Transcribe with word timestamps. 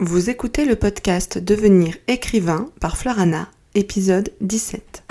Vous 0.00 0.30
écoutez 0.30 0.64
le 0.64 0.76
podcast 0.76 1.38
Devenir 1.38 1.96
écrivain 2.06 2.70
par 2.80 2.96
Florana, 2.96 3.48
épisode 3.74 4.32
17. 4.40 5.02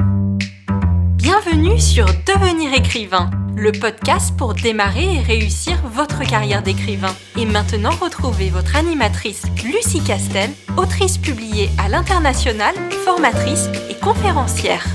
Bienvenue 1.15 1.77
sur 1.77 2.05
Devenir 2.05 2.73
écrivain, 2.73 3.29
le 3.57 3.73
podcast 3.73 4.37
pour 4.37 4.53
démarrer 4.53 5.15
et 5.15 5.19
réussir 5.19 5.75
votre 5.89 6.25
carrière 6.25 6.63
d'écrivain. 6.63 7.13
Et 7.37 7.45
maintenant, 7.45 7.89
retrouvez 7.99 8.49
votre 8.49 8.77
animatrice 8.77 9.43
Lucie 9.65 10.01
Castel, 10.01 10.51
autrice 10.77 11.17
publiée 11.17 11.67
à 11.77 11.89
l'international, 11.89 12.73
formatrice 13.03 13.67
et 13.89 13.95
conférencière. 13.95 14.87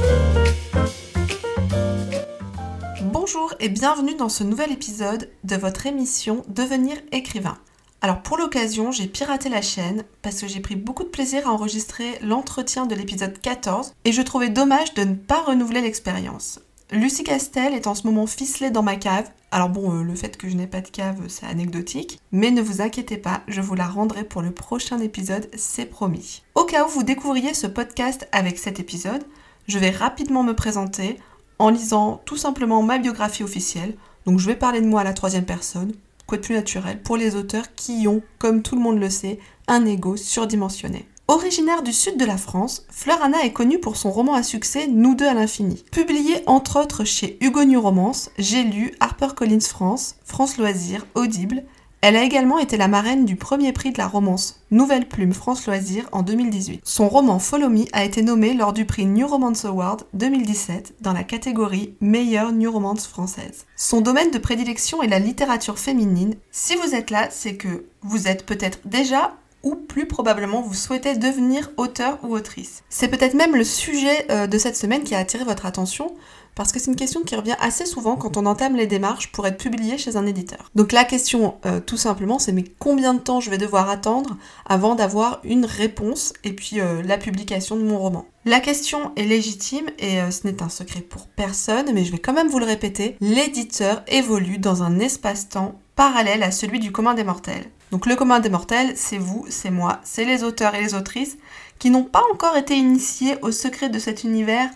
Bonjour 3.03 3.53
et 3.61 3.69
bienvenue 3.69 4.15
dans 4.15 4.31
ce 4.31 4.43
nouvel 4.43 4.73
épisode 4.73 5.29
de 5.45 5.57
votre 5.57 5.85
émission 5.85 6.47
Devenir 6.49 6.97
écrivain. 7.13 7.59
Alors 8.05 8.21
pour 8.21 8.37
l'occasion, 8.37 8.91
j'ai 8.91 9.07
piraté 9.07 9.49
la 9.49 9.63
chaîne 9.63 10.03
parce 10.23 10.41
que 10.41 10.49
j'ai 10.49 10.59
pris 10.59 10.75
beaucoup 10.75 11.05
de 11.05 11.09
plaisir 11.09 11.47
à 11.47 11.53
enregistrer 11.53 12.19
l'entretien 12.21 12.85
de 12.85 12.97
l'épisode 12.97 13.41
14 13.41 13.95
et 14.05 14.11
je 14.11 14.23
trouvais 14.23 14.49
dommage 14.49 14.93
de 14.95 15.05
ne 15.05 15.15
pas 15.15 15.41
renouveler 15.43 15.81
l'expérience. 15.81 16.59
Lucie 16.91 17.23
Castel 17.23 17.75
est 17.75 17.87
en 17.87 17.95
ce 17.95 18.05
moment 18.09 18.27
ficelée 18.27 18.73
dans 18.73 18.83
ma 18.83 18.97
cave. 18.97 19.31
Alors 19.53 19.69
bon, 19.69 19.93
euh, 19.93 20.03
le 20.03 20.17
fait 20.17 20.37
que 20.37 20.49
je 20.49 20.57
n'ai 20.57 20.67
pas 20.67 20.81
de 20.81 20.89
cave, 20.89 21.21
c'est 21.29 21.47
anecdotique, 21.47 22.19
mais 22.33 22.51
ne 22.51 22.61
vous 22.61 22.83
inquiétez 22.83 23.19
pas, 23.19 23.43
je 23.47 23.61
vous 23.61 23.77
la 23.77 23.87
rendrai 23.87 24.25
pour 24.25 24.43
le 24.43 24.51
prochain 24.51 24.99
épisode, 24.99 25.49
c'est 25.57 25.87
promis. 25.87 26.43
Au 26.57 26.65
cas 26.65 26.85
où 26.85 26.89
vous 26.89 27.05
découvriez 27.05 27.55
ce 27.55 27.69
podcast 27.69 28.27
avec 28.33 28.59
cet 28.59 28.81
épisode, 28.81 29.23
je 29.69 29.79
vais 29.79 29.91
rapidement 29.91 30.43
me 30.43 30.57
présenter 30.57 31.21
en 31.61 31.69
lisant 31.69 32.21
tout 32.25 32.37
simplement 32.37 32.83
ma 32.83 32.99
biographie 32.99 33.45
officielle. 33.45 33.95
Donc 34.27 34.41
je 34.41 34.47
vais 34.47 34.57
parler 34.57 34.81
de 34.81 34.87
moi 34.87 35.03
à 35.03 35.05
la 35.05 35.15
troisième 35.15 35.45
personne, 35.45 35.93
de 36.37 36.43
plus 36.43 36.55
naturel 36.55 37.03
pour 37.03 37.17
les 37.17 37.37
auteurs 37.37 37.75
qui 37.75 38.07
ont, 38.09 38.23
comme 38.39 38.63
tout 38.63 38.77
le 38.77 38.83
monde 38.83 38.99
le 38.99 39.11
sait, 39.11 39.39
un 39.69 39.85
ego 39.87 40.17
surdimensionné. 40.17 41.07
Originaire 41.29 41.83
du 41.83 41.93
sud 41.93 42.19
de 42.19 42.25
la 42.25 42.37
France, 42.37 42.85
Fleur 42.91 43.23
Anna 43.23 43.45
est 43.45 43.53
connue 43.53 43.79
pour 43.79 43.97
son 43.97 44.11
roman 44.11 44.35
à 44.35 44.43
succès 44.43 44.87
Nous 44.89 45.15
deux 45.15 45.27
à 45.27 45.35
l'infini. 45.35 45.85
Publié 45.93 46.43
entre 46.47 46.81
autres 46.81 47.05
chez 47.05 47.39
Hugo 47.41 47.65
New 47.65 47.81
Romance, 47.81 48.31
J'ai 48.39 48.65
lu, 48.65 48.93
HarperCollins 49.01 49.61
France, 49.61 50.17
France 50.25 50.59
Loisirs, 50.59 51.07
Audible, 51.15 51.65
elle 52.05 52.17
a 52.17 52.25
également 52.25 52.59
été 52.59 52.77
la 52.77 52.89
marraine 52.89 53.25
du 53.25 53.37
premier 53.37 53.73
prix 53.73 53.93
de 53.93 53.99
la 53.99 54.09
romance 54.09 54.61
Nouvelle 54.73 55.07
Plume 55.07 55.33
France 55.33 55.67
Loisirs 55.67 56.09
en 56.11 56.23
2018. 56.23 56.81
Son 56.83 57.09
roman 57.09 57.39
Follow 57.39 57.69
Me 57.69 57.85
a 57.93 58.05
été 58.05 58.23
nommé 58.23 58.55
lors 58.55 58.73
du 58.73 58.85
prix 58.85 59.07
New 59.07 59.25
Romance 59.25 59.65
Award 59.65 60.03
2017 60.13 60.97
dans 61.01 61.13
la 61.13 61.23
catégorie 61.23 61.95
Meilleure 62.01 62.51
New 62.51 62.73
Romance 62.73 63.07
française. 63.07 63.67
Son 63.77 64.01
domaine 64.01 64.33
de 64.33 64.39
prédilection 64.39 65.01
est 65.05 65.09
la 65.09 65.21
littérature 65.21 65.79
féminine. 65.79 66.35
Si 66.51 66.75
vous 66.75 66.97
êtes 66.97 67.11
là, 67.11 67.29
c'est 67.31 67.55
que 67.55 67.85
vous 68.03 68.27
êtes 68.27 68.47
peut-être 68.47 68.81
déjà 68.85 69.37
ou 69.63 69.77
plus 69.77 70.07
probablement 70.07 70.61
vous 70.61 70.75
souhaitez 70.75 71.15
devenir 71.15 71.71
auteur 71.77 72.19
ou 72.25 72.35
autrice. 72.35 72.83
C'est 72.89 73.07
peut-être 73.07 73.35
même 73.35 73.55
le 73.55 73.63
sujet 73.63 74.27
euh, 74.31 74.49
de 74.49 74.59
cette 74.59 74.77
semaine 74.77 75.05
qui 75.05 75.15
a 75.15 75.19
attiré 75.19 75.45
votre 75.45 75.67
attention 75.67 76.13
parce 76.55 76.73
que 76.73 76.79
c'est 76.79 76.91
une 76.91 76.97
question 76.97 77.23
qui 77.23 77.37
revient 77.37 77.57
assez 77.61 77.87
souvent 77.87 78.17
quand 78.17 78.37
on 78.37 78.47
entame 78.47 78.77
les 78.77 78.87
démarches 78.87 79.33
pour 79.33 79.47
être 79.47 79.59
publié 79.59 79.99
chez 79.99 80.17
un 80.17 80.27
éditeur. 80.27 80.71
Donc 80.75 80.93
la 80.93 81.05
question 81.05 81.57
euh, 81.67 81.81
tout 81.81 81.97
simplement 81.97 82.39
c'est 82.39 82.53
mais 82.53 82.65
combien 82.79 83.15
de 83.15 83.21
temps 83.21 83.41
je 83.41 83.51
vais 83.51 83.59
devoir 83.59 83.89
attendre 83.89 84.37
avant 84.67 84.95
d'avoir 84.95 85.41
une 85.45 85.65
réponse 85.65 86.33
et 86.45 86.53
puis 86.53 86.81
euh, 86.81 87.03
la 87.03 87.19
publication 87.19 87.77
de 87.77 87.83
mon 87.83 87.99
roman? 87.99 88.27
La 88.45 88.61
question 88.61 89.13
est 89.17 89.25
légitime 89.25 89.87
et 89.99 90.19
ce 90.31 90.47
n'est 90.47 90.63
un 90.63 90.69
secret 90.69 91.01
pour 91.01 91.29
personne 91.29 91.93
mais 91.95 92.05
je 92.05 92.13
vais 92.13 92.19
quand 92.19 92.33
même 92.33 92.49
vous 92.49 92.59
le 92.59 92.67
répéter, 92.67 93.17
l'éditeur 93.21 94.03
évolue 94.09 94.59
dans 94.59 94.83
un 94.83 94.99
espace-temps 94.99 95.79
parallèle 95.95 96.43
à 96.43 96.51
celui 96.51 96.81
du 96.81 96.93
commun 96.93 97.15
des 97.15 97.25
mortels. 97.25 97.71
Donc 97.93 98.07
le 98.07 98.17
commun 98.17 98.41
des 98.41 98.49
mortels, 98.49 98.95
c'est 98.97 99.19
vous, 99.19 99.45
c'est 99.51 99.71
moi, 99.71 100.01
c'est 100.03 100.25
les 100.25 100.45
auteurs 100.45 100.75
et 100.75 100.83
les 100.83 100.95
autrices 100.95 101.37
qui 101.79 101.91
n'ont 101.91 102.05
pas 102.05 102.23
encore 102.33 102.57
été 102.57 102.75
initiés 102.75 103.37
au 103.43 103.53
secret 103.53 103.91
de 103.91 103.99
cet 103.99 104.25
univers 104.25 104.71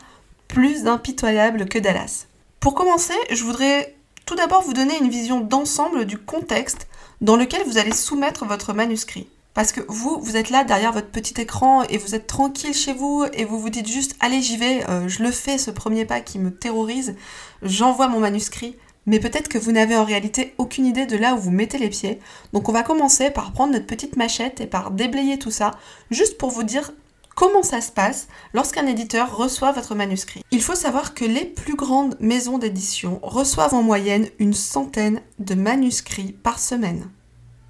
plus 0.48 0.86
impitoyable 0.86 1.66
que 1.66 1.78
Dallas. 1.78 2.26
Pour 2.60 2.74
commencer, 2.74 3.14
je 3.30 3.44
voudrais 3.44 3.94
tout 4.24 4.34
d'abord 4.34 4.62
vous 4.62 4.72
donner 4.72 4.98
une 4.98 5.08
vision 5.08 5.40
d'ensemble 5.40 6.04
du 6.04 6.18
contexte 6.18 6.88
dans 7.20 7.36
lequel 7.36 7.62
vous 7.66 7.78
allez 7.78 7.92
soumettre 7.92 8.44
votre 8.44 8.72
manuscrit. 8.72 9.28
Parce 9.54 9.72
que 9.72 9.80
vous, 9.88 10.20
vous 10.20 10.36
êtes 10.36 10.50
là 10.50 10.64
derrière 10.64 10.92
votre 10.92 11.08
petit 11.08 11.40
écran 11.40 11.82
et 11.84 11.96
vous 11.96 12.14
êtes 12.14 12.26
tranquille 12.26 12.74
chez 12.74 12.92
vous 12.92 13.24
et 13.32 13.44
vous 13.44 13.58
vous 13.58 13.70
dites 13.70 13.88
juste 13.88 14.14
allez 14.20 14.42
j'y 14.42 14.58
vais, 14.58 14.84
euh, 14.90 15.08
je 15.08 15.22
le 15.22 15.30
fais 15.30 15.56
ce 15.56 15.70
premier 15.70 16.04
pas 16.04 16.20
qui 16.20 16.38
me 16.38 16.50
terrorise, 16.50 17.14
j'envoie 17.62 18.08
mon 18.08 18.20
manuscrit 18.20 18.76
mais 19.06 19.20
peut-être 19.20 19.48
que 19.48 19.58
vous 19.58 19.72
n'avez 19.72 19.96
en 19.96 20.04
réalité 20.04 20.52
aucune 20.58 20.84
idée 20.84 21.06
de 21.06 21.16
là 21.16 21.34
où 21.34 21.38
vous 21.38 21.52
mettez 21.52 21.78
les 21.78 21.88
pieds. 21.88 22.18
Donc 22.52 22.68
on 22.68 22.72
va 22.72 22.82
commencer 22.82 23.30
par 23.30 23.52
prendre 23.52 23.72
notre 23.72 23.86
petite 23.86 24.16
machette 24.16 24.60
et 24.60 24.66
par 24.66 24.90
déblayer 24.90 25.38
tout 25.38 25.52
ça, 25.52 25.70
juste 26.10 26.38
pour 26.38 26.50
vous 26.50 26.64
dire 26.64 26.92
comment 27.36 27.62
ça 27.62 27.80
se 27.80 27.92
passe 27.92 28.26
lorsqu'un 28.52 28.86
éditeur 28.88 29.36
reçoit 29.36 29.70
votre 29.70 29.94
manuscrit. 29.94 30.42
Il 30.50 30.62
faut 30.62 30.74
savoir 30.74 31.14
que 31.14 31.24
les 31.24 31.44
plus 31.44 31.76
grandes 31.76 32.16
maisons 32.18 32.58
d'édition 32.58 33.20
reçoivent 33.22 33.74
en 33.74 33.82
moyenne 33.84 34.28
une 34.40 34.54
centaine 34.54 35.20
de 35.38 35.54
manuscrits 35.54 36.32
par 36.32 36.58
semaine. 36.58 37.08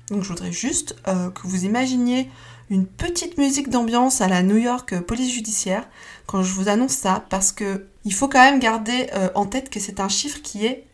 Donc 0.09 0.22
je 0.22 0.28
voudrais 0.28 0.53
juste 0.53 0.97
euh, 1.09 1.31
que 1.31 1.47
vous 1.47 1.65
imaginiez 1.65 2.31
une 2.71 2.87
petite 2.87 3.38
musique 3.38 3.69
d'ambiance 3.69 4.21
à 4.21 4.28
la 4.28 4.43
New 4.43 4.56
York 4.56 4.99
police 5.00 5.32
judiciaire 5.32 5.87
quand 6.27 6.43
je 6.43 6.53
vous 6.53 6.69
annonce 6.69 6.93
ça 6.93 7.25
parce 7.28 7.53
que 7.53 7.87
il 8.04 8.15
faut 8.15 8.28
quand 8.28 8.43
même 8.43 8.60
garder 8.60 9.09
euh, 9.15 9.28
en 9.34 9.47
tête 9.47 9.69
que 9.69 9.81
c'est 9.81 10.00
un 10.00 10.09
chiffre 10.09 10.41
qui 10.43 10.65
est 10.65 10.85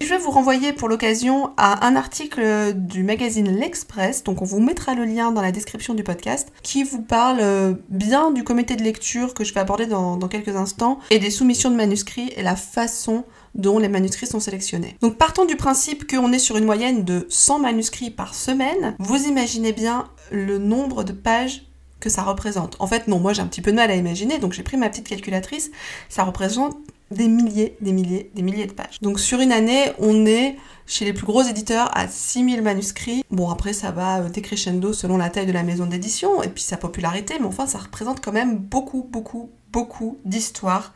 Je 0.00 0.08
vais 0.08 0.18
vous 0.18 0.30
renvoyer 0.30 0.72
pour 0.74 0.88
l'occasion 0.88 1.50
à 1.56 1.86
un 1.86 1.96
article 1.96 2.74
du 2.74 3.02
magazine 3.02 3.48
L'Express, 3.48 4.22
donc 4.22 4.42
on 4.42 4.44
vous 4.44 4.60
mettra 4.60 4.94
le 4.94 5.04
lien 5.04 5.32
dans 5.32 5.40
la 5.40 5.50
description 5.50 5.94
du 5.94 6.02
podcast, 6.02 6.52
qui 6.62 6.84
vous 6.84 7.00
parle 7.00 7.38
euh, 7.40 7.74
bien 7.88 8.32
du 8.32 8.44
comité 8.44 8.76
de 8.76 8.82
lecture 8.82 9.32
que 9.32 9.44
je 9.44 9.54
vais 9.54 9.60
aborder 9.60 9.86
dans, 9.86 10.18
quelques 10.28 10.54
instants, 10.56 10.98
et 11.10 11.18
des 11.18 11.30
soumissions 11.30 11.70
de 11.70 11.76
manuscrits 11.76 12.32
et 12.36 12.42
la 12.42 12.54
façon 12.56 13.24
dont 13.54 13.78
les 13.78 13.88
manuscrits 13.88 14.26
sont 14.26 14.40
sélectionnés. 14.40 14.96
Donc 15.00 15.16
partons 15.16 15.46
du 15.46 15.56
principe 15.56 16.10
qu'on 16.10 16.32
est 16.32 16.38
sur 16.38 16.58
une 16.58 16.66
moyenne 16.66 17.04
de 17.04 17.26
100 17.30 17.60
manuscrits 17.60 18.10
par 18.10 18.34
semaine, 18.34 18.94
vous 18.98 19.26
imaginez 19.26 19.72
bien 19.72 20.08
le 20.30 20.58
nombre 20.58 21.02
de 21.02 21.12
pages 21.12 21.66
que 21.98 22.10
ça 22.10 22.22
représente. 22.22 22.76
En 22.78 22.86
fait, 22.86 23.08
non, 23.08 23.20
moi 23.20 23.32
j'ai 23.32 23.40
un 23.40 23.46
petit 23.46 23.62
peu 23.62 23.70
de 23.70 23.76
mal 23.76 23.90
à 23.90 23.96
imaginer, 23.96 24.38
donc 24.38 24.52
j'ai 24.52 24.62
pris 24.62 24.76
ma 24.76 24.90
petite 24.90 25.08
calculatrice, 25.08 25.70
ça 26.10 26.24
représente 26.24 26.76
des 27.10 27.28
milliers, 27.28 27.76
des 27.80 27.92
milliers, 27.92 28.30
des 28.34 28.42
milliers 28.42 28.66
de 28.66 28.72
pages. 28.72 28.98
Donc 29.00 29.20
sur 29.20 29.40
une 29.40 29.52
année, 29.52 29.92
on 29.98 30.26
est 30.26 30.56
chez 30.86 31.04
les 31.04 31.12
plus 31.12 31.26
gros 31.26 31.42
éditeurs 31.42 31.90
à 31.96 32.08
6000 32.08 32.62
manuscrits. 32.62 33.24
Bon 33.30 33.50
après 33.50 33.72
ça 33.72 33.90
va 33.90 34.20
euh, 34.20 34.28
décrescendo 34.28 34.92
selon 34.92 35.16
la 35.16 35.30
taille 35.30 35.46
de 35.46 35.52
la 35.52 35.62
maison 35.62 35.86
d'édition 35.86 36.42
et 36.42 36.48
puis 36.48 36.62
sa 36.62 36.76
popularité, 36.76 37.34
mais 37.40 37.46
enfin 37.46 37.66
ça 37.66 37.78
représente 37.78 38.24
quand 38.24 38.32
même 38.32 38.56
beaucoup, 38.56 39.06
beaucoup, 39.10 39.50
beaucoup 39.72 40.18
d'histoires 40.24 40.94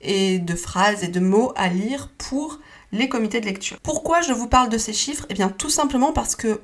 et 0.00 0.38
de 0.38 0.54
phrases 0.54 1.04
et 1.04 1.08
de 1.08 1.20
mots 1.20 1.52
à 1.56 1.68
lire 1.68 2.10
pour 2.18 2.58
les 2.90 3.08
comités 3.08 3.40
de 3.40 3.46
lecture. 3.46 3.78
Pourquoi 3.82 4.20
je 4.20 4.32
vous 4.32 4.48
parle 4.48 4.68
de 4.68 4.78
ces 4.78 4.92
chiffres? 4.92 5.26
Eh 5.28 5.34
bien 5.34 5.48
tout 5.48 5.70
simplement 5.70 6.12
parce 6.12 6.34
que 6.36 6.60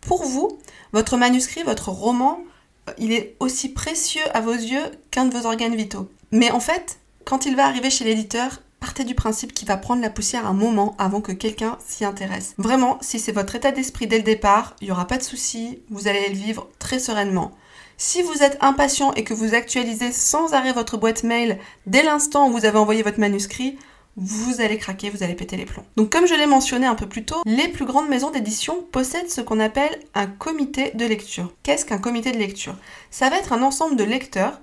pour 0.00 0.24
vous, 0.24 0.58
votre 0.92 1.16
manuscrit, 1.16 1.62
votre 1.62 1.90
roman, 1.90 2.40
euh, 2.88 2.92
il 2.98 3.12
est 3.12 3.36
aussi 3.40 3.70
précieux 3.70 4.22
à 4.34 4.40
vos 4.40 4.52
yeux 4.52 4.84
qu'un 5.10 5.26
de 5.26 5.36
vos 5.36 5.46
organes 5.46 5.76
vitaux. 5.76 6.10
Mais 6.32 6.50
en 6.50 6.60
fait, 6.60 6.98
quand 7.24 7.46
il 7.46 7.56
va 7.56 7.66
arriver 7.66 7.90
chez 7.90 8.04
l'éditeur, 8.04 8.60
partez 8.80 9.04
du 9.04 9.14
principe 9.14 9.54
qu'il 9.54 9.68
va 9.68 9.76
prendre 9.76 10.02
la 10.02 10.10
poussière 10.10 10.46
un 10.46 10.52
moment 10.52 10.96
avant 10.98 11.20
que 11.20 11.32
quelqu'un 11.32 11.78
s'y 11.86 12.04
intéresse. 12.04 12.54
Vraiment, 12.58 12.98
si 13.00 13.18
c'est 13.18 13.32
votre 13.32 13.54
état 13.54 13.70
d'esprit 13.70 14.06
dès 14.06 14.18
le 14.18 14.24
départ, 14.24 14.74
il 14.80 14.86
n'y 14.86 14.90
aura 14.90 15.06
pas 15.06 15.18
de 15.18 15.22
souci, 15.22 15.80
vous 15.90 16.08
allez 16.08 16.28
le 16.28 16.34
vivre 16.34 16.68
très 16.78 16.98
sereinement. 16.98 17.52
Si 17.96 18.22
vous 18.22 18.42
êtes 18.42 18.58
impatient 18.60 19.12
et 19.14 19.22
que 19.22 19.34
vous 19.34 19.54
actualisez 19.54 20.10
sans 20.10 20.54
arrêt 20.54 20.72
votre 20.72 20.96
boîte 20.96 21.22
mail 21.22 21.58
dès 21.86 22.02
l'instant 22.02 22.48
où 22.48 22.52
vous 22.52 22.64
avez 22.64 22.78
envoyé 22.78 23.02
votre 23.02 23.20
manuscrit, 23.20 23.78
vous 24.16 24.60
allez 24.60 24.76
craquer, 24.76 25.08
vous 25.08 25.22
allez 25.22 25.34
péter 25.34 25.56
les 25.56 25.64
plombs. 25.64 25.86
Donc 25.96 26.10
comme 26.10 26.26
je 26.26 26.34
l'ai 26.34 26.46
mentionné 26.46 26.86
un 26.86 26.94
peu 26.94 27.06
plus 27.06 27.24
tôt, 27.24 27.40
les 27.46 27.68
plus 27.68 27.84
grandes 27.84 28.08
maisons 28.08 28.30
d'édition 28.30 28.82
possèdent 28.90 29.30
ce 29.30 29.40
qu'on 29.40 29.60
appelle 29.60 29.98
un 30.14 30.26
comité 30.26 30.90
de 30.94 31.06
lecture. 31.06 31.54
Qu'est-ce 31.62 31.86
qu'un 31.86 31.98
comité 31.98 32.32
de 32.32 32.38
lecture? 32.38 32.74
Ça 33.10 33.30
va 33.30 33.38
être 33.38 33.52
un 33.52 33.62
ensemble 33.62 33.96
de 33.96 34.04
lecteurs 34.04 34.60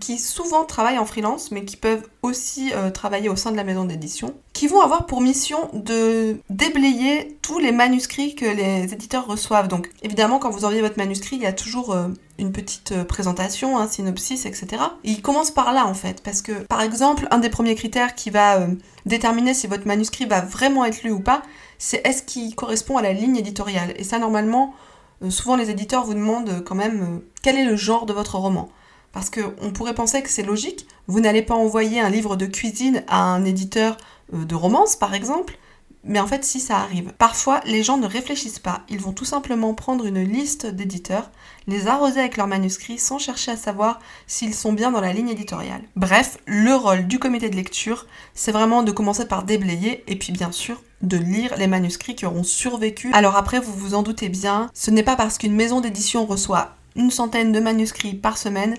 qui 0.00 0.18
souvent 0.18 0.64
travaillent 0.64 0.98
en 0.98 1.04
freelance, 1.06 1.50
mais 1.50 1.64
qui 1.64 1.76
peuvent 1.76 2.06
aussi 2.22 2.72
euh, 2.74 2.90
travailler 2.90 3.28
au 3.28 3.36
sein 3.36 3.52
de 3.52 3.56
la 3.56 3.64
maison 3.64 3.84
d'édition, 3.84 4.34
qui 4.52 4.66
vont 4.66 4.80
avoir 4.80 5.06
pour 5.06 5.20
mission 5.20 5.70
de 5.72 6.40
déblayer 6.50 7.38
tous 7.42 7.58
les 7.58 7.70
manuscrits 7.70 8.34
que 8.34 8.44
les 8.44 8.92
éditeurs 8.92 9.26
reçoivent. 9.26 9.68
Donc 9.68 9.88
évidemment, 10.02 10.38
quand 10.38 10.50
vous 10.50 10.64
envoyez 10.64 10.82
votre 10.82 10.98
manuscrit, 10.98 11.36
il 11.36 11.42
y 11.42 11.46
a 11.46 11.52
toujours 11.52 11.92
euh, 11.92 12.08
une 12.38 12.52
petite 12.52 12.92
euh, 12.92 13.04
présentation, 13.04 13.78
un 13.78 13.86
synopsis, 13.86 14.46
etc. 14.46 14.82
Et 15.04 15.10
il 15.10 15.22
commence 15.22 15.50
par 15.52 15.72
là 15.72 15.86
en 15.86 15.94
fait, 15.94 16.22
parce 16.22 16.42
que 16.42 16.52
par 16.66 16.82
exemple, 16.82 17.28
un 17.30 17.38
des 17.38 17.50
premiers 17.50 17.76
critères 17.76 18.14
qui 18.14 18.30
va 18.30 18.66
déterminer 19.06 19.54
si 19.54 19.68
votre 19.68 19.86
manuscrit 19.86 20.26
va 20.26 20.40
vraiment 20.40 20.84
être 20.84 21.02
lu 21.02 21.12
ou 21.12 21.20
pas, 21.20 21.42
c'est 21.78 22.04
est-ce 22.06 22.24
qu'il 22.24 22.54
correspond 22.56 22.96
à 22.96 23.02
la 23.02 23.12
ligne 23.12 23.36
éditoriale. 23.36 23.94
Et 23.96 24.04
ça, 24.04 24.18
normalement, 24.18 24.74
souvent 25.30 25.54
les 25.54 25.70
éditeurs 25.70 26.04
vous 26.04 26.14
demandent 26.14 26.64
quand 26.64 26.74
même 26.74 27.22
quel 27.42 27.56
est 27.56 27.64
le 27.64 27.76
genre 27.76 28.04
de 28.04 28.12
votre 28.12 28.36
roman. 28.36 28.68
Parce 29.12 29.30
qu'on 29.30 29.70
pourrait 29.72 29.94
penser 29.94 30.22
que 30.22 30.30
c'est 30.30 30.42
logique, 30.42 30.86
vous 31.06 31.20
n'allez 31.20 31.42
pas 31.42 31.54
envoyer 31.54 32.00
un 32.00 32.10
livre 32.10 32.36
de 32.36 32.46
cuisine 32.46 33.02
à 33.08 33.22
un 33.22 33.44
éditeur 33.44 33.96
euh, 34.34 34.44
de 34.44 34.54
romance, 34.54 34.96
par 34.96 35.14
exemple, 35.14 35.58
mais 36.04 36.20
en 36.20 36.26
fait 36.26 36.44
si 36.44 36.60
ça 36.60 36.78
arrive. 36.78 37.12
Parfois 37.18 37.60
les 37.64 37.82
gens 37.82 37.98
ne 37.98 38.06
réfléchissent 38.06 38.58
pas, 38.58 38.82
ils 38.88 39.00
vont 39.00 39.12
tout 39.12 39.24
simplement 39.24 39.74
prendre 39.74 40.06
une 40.06 40.22
liste 40.22 40.66
d'éditeurs, 40.66 41.30
les 41.66 41.86
arroser 41.86 42.20
avec 42.20 42.36
leurs 42.36 42.46
manuscrits 42.46 42.98
sans 42.98 43.18
chercher 43.18 43.52
à 43.52 43.56
savoir 43.56 44.00
s'ils 44.26 44.54
sont 44.54 44.72
bien 44.72 44.90
dans 44.90 45.00
la 45.00 45.12
ligne 45.12 45.28
éditoriale. 45.28 45.82
Bref, 45.96 46.38
le 46.46 46.74
rôle 46.74 47.06
du 47.06 47.18
comité 47.18 47.50
de 47.50 47.56
lecture, 47.56 48.06
c'est 48.34 48.52
vraiment 48.52 48.82
de 48.82 48.92
commencer 48.92 49.26
par 49.26 49.44
déblayer 49.44 50.04
et 50.06 50.16
puis 50.16 50.32
bien 50.32 50.52
sûr 50.52 50.82
de 51.02 51.16
lire 51.16 51.56
les 51.56 51.68
manuscrits 51.68 52.16
qui 52.16 52.26
auront 52.26 52.42
survécu. 52.42 53.10
Alors 53.12 53.36
après, 53.36 53.60
vous 53.60 53.72
vous 53.72 53.94
en 53.94 54.02
doutez 54.02 54.28
bien, 54.28 54.70
ce 54.74 54.90
n'est 54.90 55.02
pas 55.02 55.16
parce 55.16 55.38
qu'une 55.38 55.54
maison 55.54 55.80
d'édition 55.80 56.26
reçoit 56.26 56.74
une 56.96 57.10
centaine 57.10 57.52
de 57.52 57.60
manuscrits 57.60 58.14
par 58.14 58.38
semaine 58.38 58.74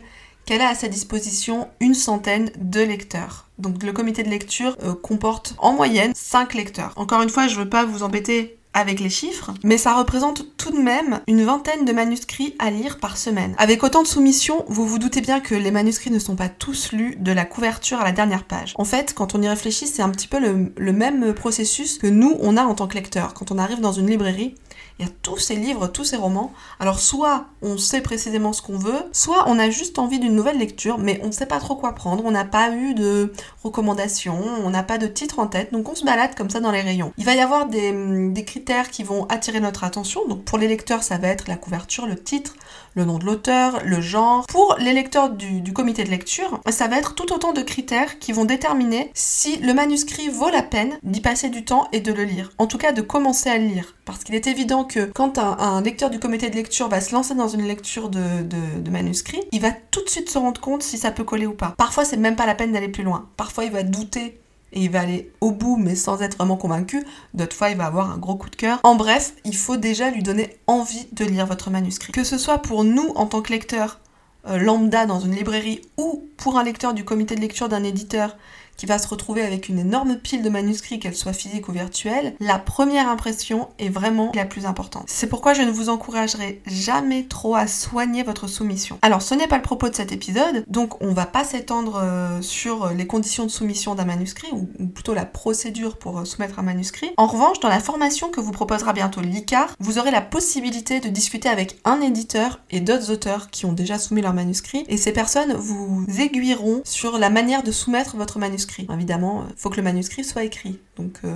qu'elle 0.49 0.61
a 0.61 0.69
à 0.69 0.73
sa 0.73 0.87
disposition 0.87 1.67
une 1.79 1.93
centaine 1.93 2.49
de 2.57 2.81
lecteurs. 2.81 3.45
Donc 3.59 3.83
le 3.83 3.93
comité 3.93 4.23
de 4.23 4.29
lecture 4.29 4.75
euh, 4.81 4.95
comporte 4.95 5.53
en 5.59 5.73
moyenne 5.73 6.11
5 6.15 6.55
lecteurs. 6.55 6.91
Encore 6.95 7.21
une 7.21 7.29
fois, 7.29 7.45
je 7.45 7.53
ne 7.53 7.59
veux 7.59 7.69
pas 7.69 7.85
vous 7.85 8.01
embêter 8.01 8.57
avec 8.73 8.99
les 8.99 9.11
chiffres, 9.11 9.51
mais 9.63 9.77
ça 9.77 9.93
représente 9.93 10.57
tout 10.57 10.71
de 10.71 10.79
même 10.79 11.19
une 11.27 11.43
vingtaine 11.43 11.85
de 11.85 11.93
manuscrits 11.93 12.55
à 12.57 12.71
lire 12.71 12.97
par 12.97 13.17
semaine. 13.17 13.53
Avec 13.59 13.83
autant 13.83 14.01
de 14.01 14.07
soumissions, 14.07 14.65
vous 14.67 14.87
vous 14.87 14.97
doutez 14.97 15.21
bien 15.21 15.39
que 15.39 15.53
les 15.53 15.69
manuscrits 15.69 16.09
ne 16.09 16.17
sont 16.17 16.35
pas 16.35 16.49
tous 16.49 16.93
lus 16.93 17.15
de 17.19 17.31
la 17.31 17.45
couverture 17.45 17.99
à 17.99 18.03
la 18.03 18.11
dernière 18.11 18.43
page. 18.43 18.73
En 18.79 18.85
fait, 18.85 19.13
quand 19.13 19.35
on 19.35 19.43
y 19.43 19.47
réfléchit, 19.47 19.85
c'est 19.85 20.01
un 20.01 20.09
petit 20.09 20.27
peu 20.27 20.39
le, 20.39 20.73
le 20.75 20.93
même 20.93 21.35
processus 21.35 21.99
que 21.99 22.07
nous, 22.07 22.37
on 22.41 22.57
a 22.57 22.63
en 22.63 22.73
tant 22.73 22.87
que 22.87 22.95
lecteur. 22.95 23.35
Quand 23.35 23.51
on 23.51 23.59
arrive 23.59 23.81
dans 23.81 23.93
une 23.93 24.07
librairie, 24.07 24.55
il 24.99 25.05
y 25.05 25.07
a 25.07 25.11
tous 25.23 25.37
ces 25.37 25.55
livres, 25.55 25.87
tous 25.87 26.03
ces 26.03 26.17
romans. 26.17 26.51
Alors 26.79 26.99
soit 26.99 27.45
on 27.61 27.77
sait 27.77 28.01
précisément 28.01 28.51
ce 28.51 28.61
qu'on 28.61 28.77
veut, 28.77 29.05
soit 29.13 29.45
on 29.47 29.57
a 29.57 29.69
juste 29.69 29.97
envie 29.97 30.19
d'une 30.19 30.35
nouvelle 30.35 30.57
lecture, 30.57 30.97
mais 30.97 31.19
on 31.23 31.27
ne 31.27 31.31
sait 31.31 31.45
pas 31.45 31.59
trop 31.59 31.75
quoi 31.75 31.93
prendre, 31.93 32.25
on 32.25 32.31
n'a 32.31 32.45
pas 32.45 32.71
eu 32.71 32.93
de 32.93 33.33
recommandations, 33.63 34.43
on 34.63 34.69
n'a 34.69 34.83
pas 34.83 34.97
de 34.97 35.07
titre 35.07 35.39
en 35.39 35.47
tête, 35.47 35.71
donc 35.71 35.87
on 35.89 35.95
se 35.95 36.03
balade 36.03 36.35
comme 36.35 36.49
ça 36.49 36.59
dans 36.59 36.71
les 36.71 36.81
rayons. 36.81 37.13
Il 37.17 37.25
va 37.25 37.35
y 37.35 37.39
avoir 37.39 37.67
des, 37.67 37.93
des 38.29 38.43
critères 38.43 38.89
qui 38.91 39.03
vont 39.03 39.25
attirer 39.27 39.61
notre 39.61 39.85
attention, 39.85 40.27
donc 40.27 40.43
pour 40.43 40.57
les 40.57 40.67
lecteurs 40.67 41.03
ça 41.03 41.17
va 41.17 41.29
être 41.29 41.47
la 41.47 41.55
couverture, 41.55 42.05
le 42.05 42.21
titre, 42.21 42.55
le 42.95 43.05
nom 43.05 43.17
de 43.17 43.25
l'auteur, 43.25 43.81
le 43.85 44.01
genre. 44.01 44.45
Pour 44.47 44.75
les 44.79 44.93
lecteurs 44.93 45.29
du, 45.29 45.61
du, 45.61 45.73
comité 45.73 46.03
de 46.03 46.09
lecture, 46.09 46.59
ça 46.69 46.87
va 46.87 46.97
être 46.97 47.15
tout 47.15 47.31
autant 47.33 47.53
de 47.53 47.61
critères 47.61 48.19
qui 48.19 48.33
vont 48.33 48.45
déterminer 48.45 49.11
si 49.13 49.57
le 49.57 49.73
manuscrit 49.73 50.29
vaut 50.29 50.49
la 50.49 50.63
peine 50.63 50.97
d'y 51.03 51.21
passer 51.21 51.49
du 51.49 51.63
temps 51.63 51.87
et 51.93 52.01
de 52.01 52.11
le 52.11 52.23
lire. 52.23 52.51
En 52.57 52.67
tout 52.67 52.77
cas, 52.77 52.91
de 52.91 53.01
commencer 53.01 53.49
à 53.49 53.57
le 53.57 53.65
lire. 53.65 53.95
Parce 54.05 54.23
qu'il 54.23 54.35
est 54.35 54.47
évident 54.47 54.83
quand 55.13 55.37
un, 55.37 55.81
lecteur 55.81 56.09
du 56.09 56.19
comité 56.19 56.49
de 56.49 56.55
lecture 56.55 56.87
va 56.87 57.01
se 57.01 57.13
lancer 57.13 57.35
dans 57.35 57.47
une 57.47 57.63
lecture 57.63 58.09
de 58.09 58.89
manuscrit, 58.89 59.41
il 59.51 59.61
va 59.61 59.71
tout 59.71 60.03
de 60.03 60.09
suite 60.09 60.29
se 60.29 60.37
rendre 60.37 60.59
compte 60.59 60.83
si 60.83 60.97
ça 60.97 61.11
peut 61.11 61.23
coller 61.23 61.45
ou 61.45 61.53
pas. 61.53 61.73
Parfois, 61.77 62.05
c'est 62.05 62.17
même 62.17 62.35
pas 62.35 62.45
la 62.45 62.55
peine 62.55 62.71
d'aller 62.71 62.89
plus 62.89 63.03
loin. 63.03 63.27
Parfois, 63.37 63.65
il 63.65 63.71
va 63.71 63.83
douter 63.83 64.39
et 64.73 64.81
il 64.83 64.89
va 64.89 65.01
aller 65.01 65.31
au 65.41 65.51
bout 65.51 65.77
mais 65.77 65.95
sans 65.95 66.21
être 66.21 66.37
vraiment 66.37 66.57
convaincu. 66.57 67.05
D'autres 67.33 67.55
fois, 67.55 67.69
il 67.69 67.77
va 67.77 67.85
avoir 67.85 68.11
un 68.11 68.17
gros 68.17 68.35
coup 68.35 68.49
de 68.49 68.55
cœur. 68.55 68.79
En 68.83 68.95
bref, 68.95 69.33
il 69.45 69.55
faut 69.55 69.77
déjà 69.77 70.09
lui 70.11 70.23
donner 70.23 70.57
envie 70.67 71.07
de 71.11 71.25
lire 71.25 71.45
votre 71.45 71.69
manuscrit. 71.69 72.11
Que 72.11 72.23
ce 72.23 72.37
soit 72.37 72.59
pour 72.59 72.83
nous 72.83 73.09
en 73.15 73.25
tant 73.25 73.41
que 73.41 73.51
lecteurs 73.51 73.99
euh, 74.47 74.57
lambda 74.57 75.05
dans 75.05 75.19
une 75.19 75.35
librairie 75.35 75.81
ou 75.97 76.23
pour 76.37 76.57
un 76.57 76.63
lecteur 76.63 76.93
du 76.93 77.03
comité 77.03 77.35
de 77.35 77.41
lecture 77.41 77.69
d'un 77.69 77.83
éditeur 77.83 78.37
qui 78.79 78.85
va 78.85 78.97
se 78.97 79.09
retrouver 79.09 79.41
avec 79.41 79.67
une 79.67 79.77
énorme 79.77 80.15
pile 80.15 80.41
de 80.41 80.49
manuscrits, 80.49 80.99
qu'elle 80.99 81.15
soit 81.15 81.33
physique 81.33 81.67
ou 81.67 81.73
virtuelle, 81.73 82.33
la 82.39 82.57
première 82.57 83.09
impression 83.09 83.67
est 83.77 83.89
vraiment 83.89 84.31
la 84.33 84.45
plus 84.45 84.65
importante. 84.65 85.03
C'est 85.07 85.27
pourquoi 85.27 85.53
je 85.53 85.63
ne 85.63 85.69
vous 85.69 85.89
encouragerai 85.89 86.61
jamais 86.65 87.25
trop 87.25 87.55
à 87.55 87.67
soigner 87.67 88.23
votre 88.23 88.47
soumission. 88.47 88.97
Alors 89.01 89.21
ce 89.21 89.35
n'est 89.35 89.49
pas 89.49 89.57
le 89.57 89.63
propos 89.63 89.89
de 89.89 89.95
cet 89.95 90.13
épisode, 90.13 90.63
donc 90.69 91.01
on 91.01 91.11
va 91.11 91.25
pas 91.25 91.43
s'étendre 91.43 91.99
euh, 92.01 92.41
sur 92.41 92.91
les 92.91 93.05
conditions 93.05 93.43
de 93.43 93.51
soumission 93.51 93.95
d'un 93.95 94.05
manuscrit, 94.05 94.47
ou, 94.53 94.65
plutôt 94.87 95.13
la 95.13 95.25
procédure 95.25 95.97
pour 95.97 96.19
euh, 96.19 96.23
soumettre 96.23 96.57
un 96.57 96.63
manuscrit. 96.63 97.11
En 97.17 97.27
revanche, 97.27 97.59
dans 97.59 97.67
la 97.67 97.81
formation 97.81 98.29
que 98.29 98.39
vous 98.39 98.53
proposera 98.53 98.93
bientôt 98.93 99.19
l'ICAR, 99.19 99.75
vous 99.81 99.99
aurez 99.99 100.11
la 100.11 100.21
possibilité 100.21 101.01
de 101.01 101.09
discuter 101.09 101.49
avec 101.49 101.81
un 101.83 101.99
éditeur 101.99 102.61
et 102.71 102.79
d'autres 102.79 103.11
auteurs 103.11 103.49
qui 103.49 103.65
ont 103.65 103.73
déjà 103.73 103.99
soumis 103.99 104.21
leur 104.21 104.33
manuscrit, 104.33 104.85
et 104.87 104.95
ces 104.95 105.11
personnes 105.11 105.51
vous 105.51 106.05
aiguilleront 106.17 106.81
sur 106.85 107.17
la 107.17 107.29
manière 107.29 107.61
de 107.61 107.73
soumettre 107.73 108.15
votre 108.15 108.39
manuscrit. 108.39 108.68
Évidemment, 108.77 109.45
il 109.49 109.55
faut 109.57 109.69
que 109.69 109.77
le 109.77 109.83
manuscrit 109.83 110.23
soit 110.23 110.43
écrit. 110.43 110.79
Donc, 110.95 111.19
euh, 111.23 111.35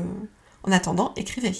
en 0.63 0.71
attendant, 0.71 1.13
écrivez. 1.15 1.53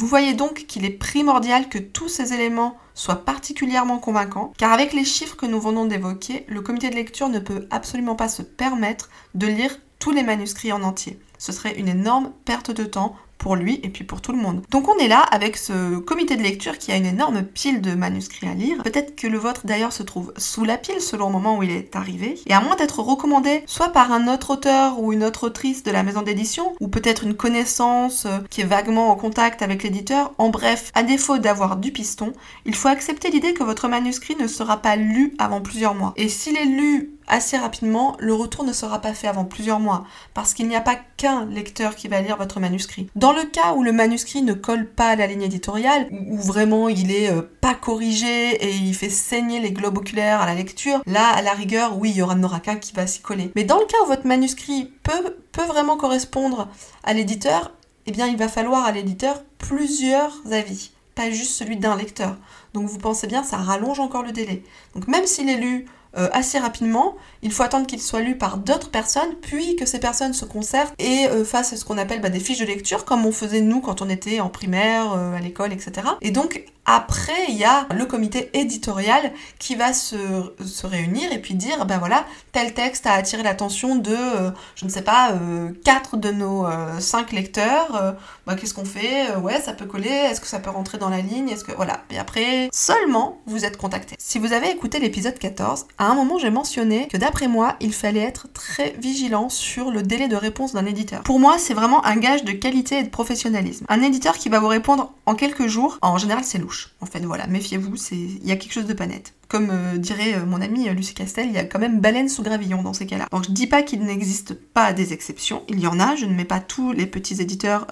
Vous 0.00 0.08
voyez 0.08 0.34
donc 0.34 0.66
qu'il 0.66 0.84
est 0.84 0.90
primordial 0.90 1.68
que 1.68 1.78
tous 1.78 2.08
ces 2.08 2.32
éléments 2.32 2.76
soient 2.94 3.24
particulièrement 3.24 3.98
convaincants, 3.98 4.52
car 4.58 4.72
avec 4.72 4.92
les 4.92 5.04
chiffres 5.04 5.36
que 5.36 5.46
nous 5.46 5.60
venons 5.60 5.84
d'évoquer, 5.84 6.44
le 6.48 6.62
comité 6.62 6.90
de 6.90 6.96
lecture 6.96 7.28
ne 7.28 7.38
peut 7.38 7.68
absolument 7.70 8.16
pas 8.16 8.28
se 8.28 8.42
permettre 8.42 9.08
de 9.34 9.46
lire 9.46 9.78
tous 10.00 10.10
les 10.10 10.24
manuscrits 10.24 10.72
en 10.72 10.82
entier. 10.82 11.20
Ce 11.38 11.52
serait 11.52 11.78
une 11.78 11.88
énorme 11.88 12.32
perte 12.44 12.72
de 12.72 12.84
temps 12.84 13.14
pour 13.38 13.56
lui 13.56 13.80
et 13.82 13.88
puis 13.88 14.04
pour 14.04 14.20
tout 14.20 14.32
le 14.32 14.38
monde. 14.38 14.62
Donc 14.70 14.88
on 14.88 14.98
est 14.98 15.08
là 15.08 15.20
avec 15.20 15.56
ce 15.56 15.98
comité 15.98 16.36
de 16.36 16.42
lecture 16.42 16.78
qui 16.78 16.92
a 16.92 16.96
une 16.96 17.06
énorme 17.06 17.42
pile 17.42 17.80
de 17.80 17.94
manuscrits 17.94 18.48
à 18.48 18.54
lire. 18.54 18.82
Peut-être 18.82 19.16
que 19.16 19.26
le 19.26 19.38
vôtre 19.38 19.66
d'ailleurs 19.66 19.92
se 19.92 20.02
trouve 20.02 20.32
sous 20.36 20.64
la 20.64 20.78
pile 20.78 21.00
selon 21.00 21.26
le 21.26 21.32
moment 21.32 21.58
où 21.58 21.62
il 21.62 21.70
est 21.70 21.94
arrivé. 21.96 22.38
Et 22.46 22.54
à 22.54 22.60
moins 22.60 22.76
d'être 22.76 23.00
recommandé 23.00 23.62
soit 23.66 23.90
par 23.90 24.12
un 24.12 24.32
autre 24.32 24.50
auteur 24.50 25.00
ou 25.00 25.12
une 25.12 25.24
autre 25.24 25.46
autrice 25.46 25.82
de 25.82 25.90
la 25.90 26.02
maison 26.02 26.22
d'édition, 26.22 26.74
ou 26.80 26.88
peut-être 26.88 27.24
une 27.24 27.34
connaissance 27.34 28.26
euh, 28.26 28.38
qui 28.50 28.60
est 28.60 28.64
vaguement 28.64 29.10
en 29.10 29.16
contact 29.16 29.62
avec 29.62 29.82
l'éditeur, 29.82 30.32
en 30.38 30.48
bref, 30.48 30.90
à 30.94 31.02
défaut 31.02 31.38
d'avoir 31.38 31.76
du 31.76 31.92
piston, 31.92 32.32
il 32.64 32.74
faut 32.74 32.88
accepter 32.88 33.30
l'idée 33.30 33.54
que 33.54 33.64
votre 33.64 33.88
manuscrit 33.88 34.36
ne 34.36 34.46
sera 34.46 34.78
pas 34.78 34.96
lu 34.96 35.34
avant 35.38 35.60
plusieurs 35.60 35.94
mois. 35.94 36.12
Et 36.16 36.28
s'il 36.28 36.56
est 36.56 36.64
lu 36.64 37.13
assez 37.28 37.56
rapidement, 37.56 38.16
le 38.18 38.34
retour 38.34 38.64
ne 38.64 38.72
sera 38.72 39.00
pas 39.00 39.14
fait 39.14 39.28
avant 39.28 39.44
plusieurs 39.44 39.80
mois, 39.80 40.04
parce 40.34 40.54
qu'il 40.54 40.68
n'y 40.68 40.76
a 40.76 40.80
pas 40.80 40.96
qu'un 41.16 41.46
lecteur 41.46 41.96
qui 41.96 42.08
va 42.08 42.20
lire 42.20 42.36
votre 42.36 42.60
manuscrit. 42.60 43.08
Dans 43.14 43.32
le 43.32 43.44
cas 43.44 43.74
où 43.74 43.82
le 43.82 43.92
manuscrit 43.92 44.42
ne 44.42 44.52
colle 44.52 44.86
pas 44.86 45.08
à 45.08 45.16
la 45.16 45.26
ligne 45.26 45.42
éditoriale, 45.42 46.08
où 46.28 46.38
vraiment 46.38 46.88
il 46.88 47.10
est 47.10 47.30
euh, 47.30 47.42
pas 47.60 47.74
corrigé 47.74 48.54
et 48.64 48.74
il 48.74 48.94
fait 48.94 49.10
saigner 49.10 49.60
les 49.60 49.72
globes 49.72 49.98
oculaires 49.98 50.40
à 50.40 50.46
la 50.46 50.54
lecture, 50.54 51.02
là, 51.06 51.28
à 51.28 51.42
la 51.42 51.52
rigueur, 51.52 51.98
oui, 51.98 52.10
il 52.10 52.16
y 52.16 52.22
aura, 52.22 52.34
n'aura 52.34 52.60
qu'un 52.60 52.76
qui 52.76 52.92
va 52.92 53.06
s'y 53.06 53.20
coller. 53.20 53.50
Mais 53.56 53.64
dans 53.64 53.78
le 53.78 53.86
cas 53.86 53.98
où 54.04 54.06
votre 54.06 54.26
manuscrit 54.26 54.92
peut, 55.02 55.36
peut 55.52 55.64
vraiment 55.64 55.96
correspondre 55.96 56.68
à 57.02 57.14
l'éditeur, 57.14 57.72
eh 58.06 58.12
bien, 58.12 58.26
il 58.26 58.36
va 58.36 58.48
falloir 58.48 58.84
à 58.84 58.92
l'éditeur 58.92 59.42
plusieurs 59.58 60.42
avis, 60.50 60.90
pas 61.14 61.30
juste 61.30 61.52
celui 61.52 61.76
d'un 61.76 61.96
lecteur. 61.96 62.36
Donc 62.74 62.88
vous 62.88 62.98
pensez 62.98 63.26
bien, 63.26 63.42
ça 63.44 63.56
rallonge 63.56 64.00
encore 64.00 64.22
le 64.22 64.32
délai. 64.32 64.62
Donc 64.94 65.08
même 65.08 65.26
s'il 65.26 65.48
est 65.48 65.56
lu 65.56 65.86
euh, 66.16 66.28
assez 66.32 66.58
rapidement. 66.58 67.16
Il 67.42 67.52
faut 67.52 67.62
attendre 67.62 67.86
qu'il 67.86 68.00
soit 68.00 68.20
lu 68.20 68.36
par 68.36 68.58
d'autres 68.58 68.90
personnes, 68.90 69.34
puis 69.42 69.76
que 69.76 69.86
ces 69.86 69.98
personnes 69.98 70.32
se 70.32 70.44
concertent 70.44 70.94
et 70.98 71.26
euh, 71.28 71.44
fassent 71.44 71.74
ce 71.74 71.84
qu'on 71.84 71.98
appelle 71.98 72.20
bah, 72.20 72.28
des 72.28 72.40
fiches 72.40 72.58
de 72.58 72.64
lecture, 72.64 73.04
comme 73.04 73.26
on 73.26 73.32
faisait 73.32 73.60
nous 73.60 73.80
quand 73.80 74.02
on 74.02 74.08
était 74.08 74.40
en 74.40 74.48
primaire, 74.48 75.12
euh, 75.12 75.36
à 75.36 75.40
l'école, 75.40 75.72
etc. 75.72 76.06
Et 76.20 76.30
donc 76.30 76.64
après, 76.86 77.46
il 77.48 77.56
y 77.56 77.64
a 77.64 77.86
le 77.94 78.04
comité 78.04 78.50
éditorial 78.52 79.32
qui 79.58 79.74
va 79.74 79.92
se, 79.92 80.16
se, 80.64 80.86
réunir 80.86 81.32
et 81.32 81.38
puis 81.38 81.54
dire, 81.54 81.86
ben 81.86 81.98
voilà, 81.98 82.26
tel 82.52 82.74
texte 82.74 83.06
a 83.06 83.14
attiré 83.14 83.42
l'attention 83.42 83.96
de, 83.96 84.14
euh, 84.14 84.50
je 84.74 84.84
ne 84.84 84.90
sais 84.90 85.02
pas, 85.02 85.32
euh, 85.32 85.70
quatre 85.84 86.18
de 86.18 86.30
nos 86.30 86.66
euh, 86.66 87.00
cinq 87.00 87.32
lecteurs. 87.32 88.16
Ben, 88.46 88.54
Qu'est-ce 88.54 88.74
qu'on 88.74 88.84
fait? 88.84 89.34
Ouais, 89.36 89.60
ça 89.60 89.72
peut 89.72 89.86
coller. 89.86 90.10
Est-ce 90.10 90.40
que 90.40 90.46
ça 90.46 90.58
peut 90.58 90.70
rentrer 90.70 90.98
dans 90.98 91.08
la 91.08 91.20
ligne? 91.20 91.48
Est-ce 91.48 91.64
que 91.64 91.72
voilà. 91.72 92.02
Et 92.10 92.18
après, 92.18 92.68
seulement 92.72 93.40
vous 93.46 93.64
êtes 93.64 93.78
contacté. 93.78 94.16
Si 94.18 94.38
vous 94.38 94.52
avez 94.52 94.70
écouté 94.70 94.98
l'épisode 94.98 95.38
14, 95.38 95.86
à 95.96 96.06
un 96.06 96.14
moment 96.14 96.38
j'ai 96.38 96.50
mentionné 96.50 97.08
que 97.08 97.16
d'après 97.16 97.48
moi, 97.48 97.76
il 97.80 97.94
fallait 97.94 98.20
être 98.20 98.48
très 98.52 98.94
vigilant 98.98 99.48
sur 99.48 99.90
le 99.90 100.02
délai 100.02 100.28
de 100.28 100.36
réponse 100.36 100.74
d'un 100.74 100.84
éditeur. 100.84 101.22
Pour 101.22 101.40
moi, 101.40 101.56
c'est 101.58 101.74
vraiment 101.74 102.04
un 102.04 102.16
gage 102.16 102.44
de 102.44 102.52
qualité 102.52 102.98
et 102.98 103.02
de 103.02 103.08
professionnalisme. 103.08 103.86
Un 103.88 104.02
éditeur 104.02 104.36
qui 104.36 104.50
va 104.50 104.58
vous 104.58 104.68
répondre 104.68 105.12
en 105.24 105.34
quelques 105.34 105.66
jours, 105.66 105.98
en 106.02 106.18
général, 106.18 106.44
c'est 106.44 106.58
louche. 106.58 106.73
En 107.00 107.06
fait, 107.06 107.20
voilà, 107.20 107.46
méfiez-vous, 107.46 107.94
il 108.12 108.46
y 108.46 108.52
a 108.52 108.56
quelque 108.56 108.72
chose 108.72 108.86
de 108.86 108.92
pas 108.92 109.06
net. 109.06 109.34
Comme 109.48 109.68
euh, 109.70 109.98
dirait 109.98 110.34
euh, 110.34 110.46
mon 110.46 110.60
ami 110.60 110.88
euh, 110.88 110.94
Lucie 110.94 111.14
Castel, 111.14 111.46
il 111.48 111.52
y 111.52 111.58
a 111.58 111.64
quand 111.64 111.78
même 111.78 112.00
baleine 112.00 112.28
sous 112.28 112.42
gravillon 112.42 112.82
dans 112.82 112.92
ces 112.92 113.06
cas-là. 113.06 113.26
Donc 113.30 113.44
je 113.44 113.50
dis 113.50 113.66
pas 113.66 113.82
qu'il 113.82 114.00
n'existe 114.04 114.54
pas 114.54 114.92
des 114.92 115.12
exceptions, 115.12 115.62
il 115.68 115.80
y 115.80 115.86
en 115.86 116.00
a, 116.00 116.16
je 116.16 116.26
ne 116.26 116.34
mets 116.34 116.44
pas 116.44 116.60
tous 116.60 116.92
les 116.92 117.06
petits 117.06 117.40
éditeurs 117.40 117.86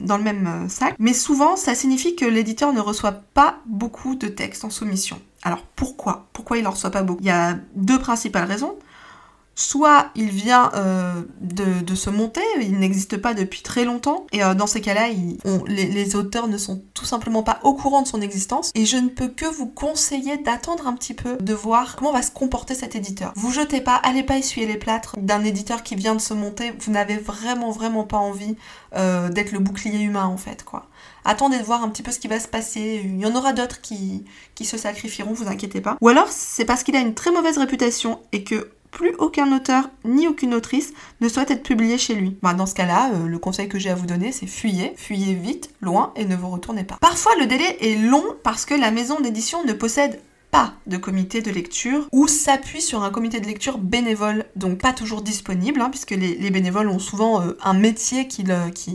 dans 0.00 0.16
le 0.16 0.24
même 0.24 0.68
sac, 0.68 0.94
mais 0.98 1.12
souvent 1.12 1.56
ça 1.56 1.74
signifie 1.74 2.16
que 2.16 2.24
l'éditeur 2.24 2.72
ne 2.72 2.80
reçoit 2.80 3.12
pas 3.12 3.58
beaucoup 3.66 4.14
de 4.14 4.28
textes 4.28 4.64
en 4.64 4.70
soumission. 4.70 5.20
Alors 5.42 5.62
pourquoi? 5.76 6.28
Pourquoi 6.32 6.58
il 6.58 6.66
en 6.66 6.72
reçoit 6.72 6.90
pas 6.90 7.02
beaucoup? 7.02 7.22
Il 7.22 7.26
y 7.26 7.30
a 7.30 7.58
deux 7.74 7.98
principales 7.98 8.44
raisons 8.44 8.76
soit 9.56 10.10
il 10.14 10.28
vient 10.28 10.70
euh, 10.74 11.22
de, 11.40 11.94
se 11.94 12.10
monter, 12.10 12.42
il 12.60 12.78
n'existe 12.78 13.16
pas 13.16 13.32
depuis 13.32 13.62
très 13.62 13.84
longtemps, 13.84 14.26
et 14.32 14.44
euh, 14.44 14.54
dans 14.54 14.66
ces 14.66 14.82
cas-là, 14.82 15.08
les, 15.66 15.86
les, 15.86 16.14
auteurs 16.14 16.46
ne 16.46 16.58
sont 16.58 16.84
tout 16.92 17.06
simplement 17.06 17.42
pas 17.42 17.58
au 17.62 17.72
courant 17.72 18.02
de 18.02 18.06
son 18.06 18.20
existence, 18.20 18.70
et 18.74 18.84
je 18.84 18.98
ne 18.98 19.08
peux 19.08 19.28
que 19.28 19.46
vous 19.46 19.66
conseiller 19.66 20.36
d'attendre 20.36 20.86
un 20.86 20.92
petit 20.92 21.14
peu, 21.14 21.38
de 21.38 21.54
voir 21.54 21.96
comment 21.96 22.12
va 22.12 22.20
se 22.20 22.30
comporter 22.30 22.74
cet 22.74 22.94
éditeur. 22.94 23.32
Vous 23.34 23.50
jetez 23.50 23.80
pas, 23.80 23.94
allez 23.94 24.22
pas 24.22 24.36
essuyer 24.36 24.66
les 24.66 24.76
plâtres 24.76 25.16
d'un 25.18 25.42
éditeur 25.42 25.82
qui 25.82 25.94
vient 25.94 26.14
de 26.14 26.20
se 26.20 26.34
monter, 26.34 26.74
vous 26.78 26.92
n'avez 26.92 27.16
vraiment 27.16 27.70
vraiment 27.70 28.04
pas 28.04 28.18
envie 28.18 28.56
euh, 28.94 29.30
d'être 29.30 29.52
le 29.52 29.58
bouclier 29.58 30.00
humain 30.00 30.26
en 30.26 30.36
fait, 30.36 30.64
quoi 30.64 30.86
attendez 31.24 31.58
de 31.58 31.64
voir 31.64 31.82
un 31.82 31.88
petit 31.88 32.04
peu 32.04 32.12
ce 32.12 32.20
qui 32.20 32.28
va 32.28 32.38
se 32.38 32.46
passer. 32.46 33.02
Il 33.04 33.18
y 33.18 33.26
en 33.26 33.34
aura 33.34 33.52
d'autres 33.52 33.80
qui, 33.80 34.24
qui 34.54 34.64
se 34.64 34.78
sacrifieront, 34.78 35.32
vous 35.32 35.48
inquiétez 35.48 35.80
pas. 35.80 35.96
Ou 36.00 36.08
alors 36.08 36.28
c'est 36.28 36.64
parce 36.64 36.84
qu'il 36.84 36.94
a 36.94 37.00
une 37.00 37.14
très 37.14 37.32
mauvaise 37.32 37.58
réputation 37.58 38.20
et 38.30 38.44
que 38.44 38.70
plus 38.96 39.14
aucun 39.18 39.54
auteur 39.54 39.90
ni 40.06 40.26
aucune 40.26 40.54
autrice 40.54 40.94
ne 41.20 41.28
souhaite 41.28 41.50
être 41.50 41.62
publié 41.62 41.98
chez 41.98 42.14
lui. 42.14 42.38
Bah, 42.42 42.54
dans 42.54 42.64
ce 42.64 42.74
cas-là, 42.74 43.10
euh, 43.12 43.26
le 43.26 43.38
conseil 43.38 43.68
que 43.68 43.78
j'ai 43.78 43.90
à 43.90 43.94
vous 43.94 44.06
donner, 44.06 44.32
c'est 44.32 44.46
fuyez, 44.46 44.94
fuyez 44.96 45.34
vite, 45.34 45.68
loin 45.82 46.14
et 46.16 46.24
ne 46.24 46.34
vous 46.34 46.48
retournez 46.48 46.82
pas. 46.82 46.96
Parfois, 46.98 47.32
le 47.38 47.46
délai 47.46 47.76
est 47.82 47.96
long 47.96 48.24
parce 48.42 48.64
que 48.64 48.72
la 48.72 48.90
maison 48.90 49.20
d'édition 49.20 49.62
ne 49.64 49.74
possède 49.74 50.18
de 50.86 50.96
comité 50.96 51.42
de 51.42 51.50
lecture 51.50 52.08
ou 52.12 52.28
s'appuie 52.28 52.80
sur 52.80 53.02
un 53.02 53.10
comité 53.10 53.40
de 53.40 53.46
lecture 53.46 53.78
bénévole, 53.78 54.44
donc 54.54 54.78
pas 54.78 54.92
toujours 54.92 55.22
disponible, 55.22 55.80
hein, 55.80 55.90
puisque 55.90 56.12
les, 56.12 56.50
bénévoles 56.50 56.88
ont 56.88 56.98
souvent 56.98 57.42
euh, 57.42 57.56
un 57.62 57.74
métier 57.74 58.28
qui, 58.28 58.44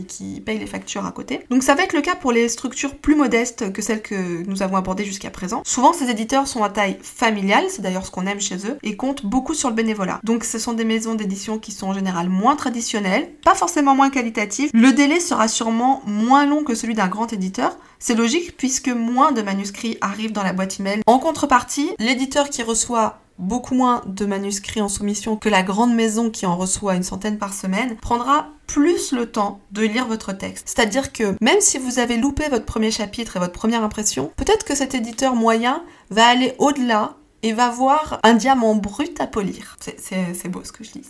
qui, 0.08 0.40
paye 0.40 0.58
les 0.58 0.66
factures 0.66 1.04
à 1.04 1.12
côté. 1.12 1.44
Donc 1.50 1.62
ça 1.62 1.74
va 1.74 1.82
être 1.82 1.92
le 1.92 2.00
cas 2.00 2.14
pour 2.14 2.32
les 2.32 2.48
structures 2.48 2.96
plus 2.96 3.14
modestes 3.14 3.72
que 3.72 3.82
celles 3.82 4.02
que 4.02 4.42
nous 4.46 4.62
avons 4.62 4.76
abordées 4.76 5.04
jusqu'à 5.04 5.30
présent. 5.30 5.62
Souvent 5.64 5.92
ces 5.92 6.10
éditeurs 6.10 6.48
sont 6.48 6.64
à 6.64 6.70
taille 6.70 6.98
familiale, 7.02 7.64
c'est 7.68 7.82
d'ailleurs 7.82 8.06
ce 8.06 8.10
qu'on 8.10 8.26
aime 8.26 8.40
chez 8.40 8.66
eux, 8.66 8.78
et 8.82 8.96
comptent 8.96 9.26
beaucoup 9.26 9.54
sur 9.54 9.68
le 9.68 9.74
bénévolat. 9.74 10.20
Donc 10.24 10.44
ce 10.44 10.58
sont 10.58 10.72
des 10.72 10.84
maisons 10.84 11.14
d'édition 11.14 11.58
qui 11.58 11.72
sont 11.72 11.88
en 11.88 11.94
général 11.94 12.28
moins 12.28 12.56
traditionnelles, 12.56 13.30
pas 13.44 13.54
forcément 13.54 13.94
moins 13.94 14.10
qualitatives. 14.10 14.70
Le 14.72 14.92
délai 14.92 15.20
sera 15.20 15.46
sûrement 15.48 16.02
moins 16.06 16.46
long 16.46 16.64
que 16.64 16.74
celui 16.74 16.94
d'un 16.94 17.08
grand 17.08 17.32
éditeur, 17.32 17.76
c'est 18.02 18.16
logique 18.16 18.56
puisque 18.56 18.88
moins 18.88 19.30
de 19.30 19.42
manuscrits 19.42 19.96
arrivent 20.00 20.32
dans 20.32 20.42
la 20.42 20.52
boîte 20.52 20.80
email. 20.80 21.02
En 21.06 21.20
contrepartie, 21.20 21.90
l'éditeur 22.00 22.50
qui 22.50 22.64
reçoit 22.64 23.20
beaucoup 23.38 23.74
moins 23.74 24.02
de 24.06 24.26
manuscrits 24.26 24.82
en 24.82 24.88
soumission 24.88 25.36
que 25.36 25.48
la 25.48 25.62
grande 25.62 25.94
maison 25.94 26.28
qui 26.28 26.44
en 26.44 26.56
reçoit 26.56 26.96
une 26.96 27.02
centaine 27.02 27.38
par 27.38 27.54
semaine, 27.54 27.96
prendra 27.96 28.48
plus 28.66 29.12
le 29.12 29.30
temps 29.30 29.60
de 29.70 29.82
lire 29.82 30.06
votre 30.06 30.32
texte. 30.32 30.68
C'est-à-dire 30.68 31.12
que 31.12 31.36
même 31.40 31.60
si 31.60 31.78
vous 31.78 31.98
avez 31.98 32.16
loupé 32.16 32.48
votre 32.48 32.64
premier 32.64 32.90
chapitre 32.90 33.36
et 33.36 33.40
votre 33.40 33.52
première 33.52 33.82
impression, 33.82 34.32
peut-être 34.36 34.64
que 34.64 34.74
cet 34.74 34.94
éditeur 34.94 35.34
moyen 35.34 35.82
va 36.10 36.26
aller 36.26 36.54
au-delà 36.58 37.16
et 37.42 37.52
va 37.52 37.70
voir 37.70 38.20
un 38.22 38.34
diamant 38.34 38.74
brut 38.74 39.20
à 39.20 39.26
polir. 39.26 39.76
C'est 39.80 40.48
beau 40.48 40.62
ce 40.64 40.72
que 40.72 40.84
je 40.84 40.92
dis. 40.92 41.02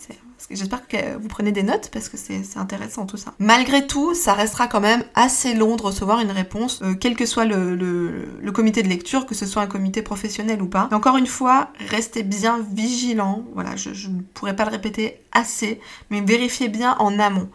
J'espère 0.49 0.87
que 0.87 1.17
vous 1.17 1.27
prenez 1.27 1.51
des 1.51 1.63
notes 1.63 1.89
parce 1.91 2.09
que 2.09 2.17
c'est 2.17 2.57
intéressant 2.57 3.05
tout 3.05 3.17
ça. 3.17 3.33
Malgré 3.39 3.87
tout, 3.87 4.13
ça 4.13 4.33
restera 4.33 4.67
quand 4.67 4.81
même 4.81 5.03
assez 5.15 5.53
long 5.53 5.75
de 5.75 5.81
recevoir 5.81 6.19
une 6.19 6.31
réponse, 6.31 6.81
euh, 6.83 6.95
quel 6.95 7.15
que 7.15 7.25
soit 7.25 7.45
le, 7.45 8.51
comité 8.53 8.83
de 8.83 8.87
lecture, 8.87 9.25
que 9.25 9.35
ce 9.35 9.45
soit 9.45 9.61
un 9.61 9.67
comité 9.67 10.01
professionnel 10.01 10.61
ou 10.61 10.67
pas. 10.67 10.89
Encore 10.91 11.17
une 11.17 11.27
fois, 11.27 11.69
restez 11.89 12.23
bien 12.23 12.59
vigilant. 12.71 13.43
Voilà, 13.53 13.75
je 13.75 14.09
ne 14.09 14.21
pourrais 14.33 14.55
pas 14.55 14.65
le 14.65 14.71
répéter 14.71 15.21
assez, 15.31 15.79
mais 16.09 16.21
vérifiez 16.21 16.69
bien 16.69 16.95
en 16.99 17.19
amont. 17.19 17.49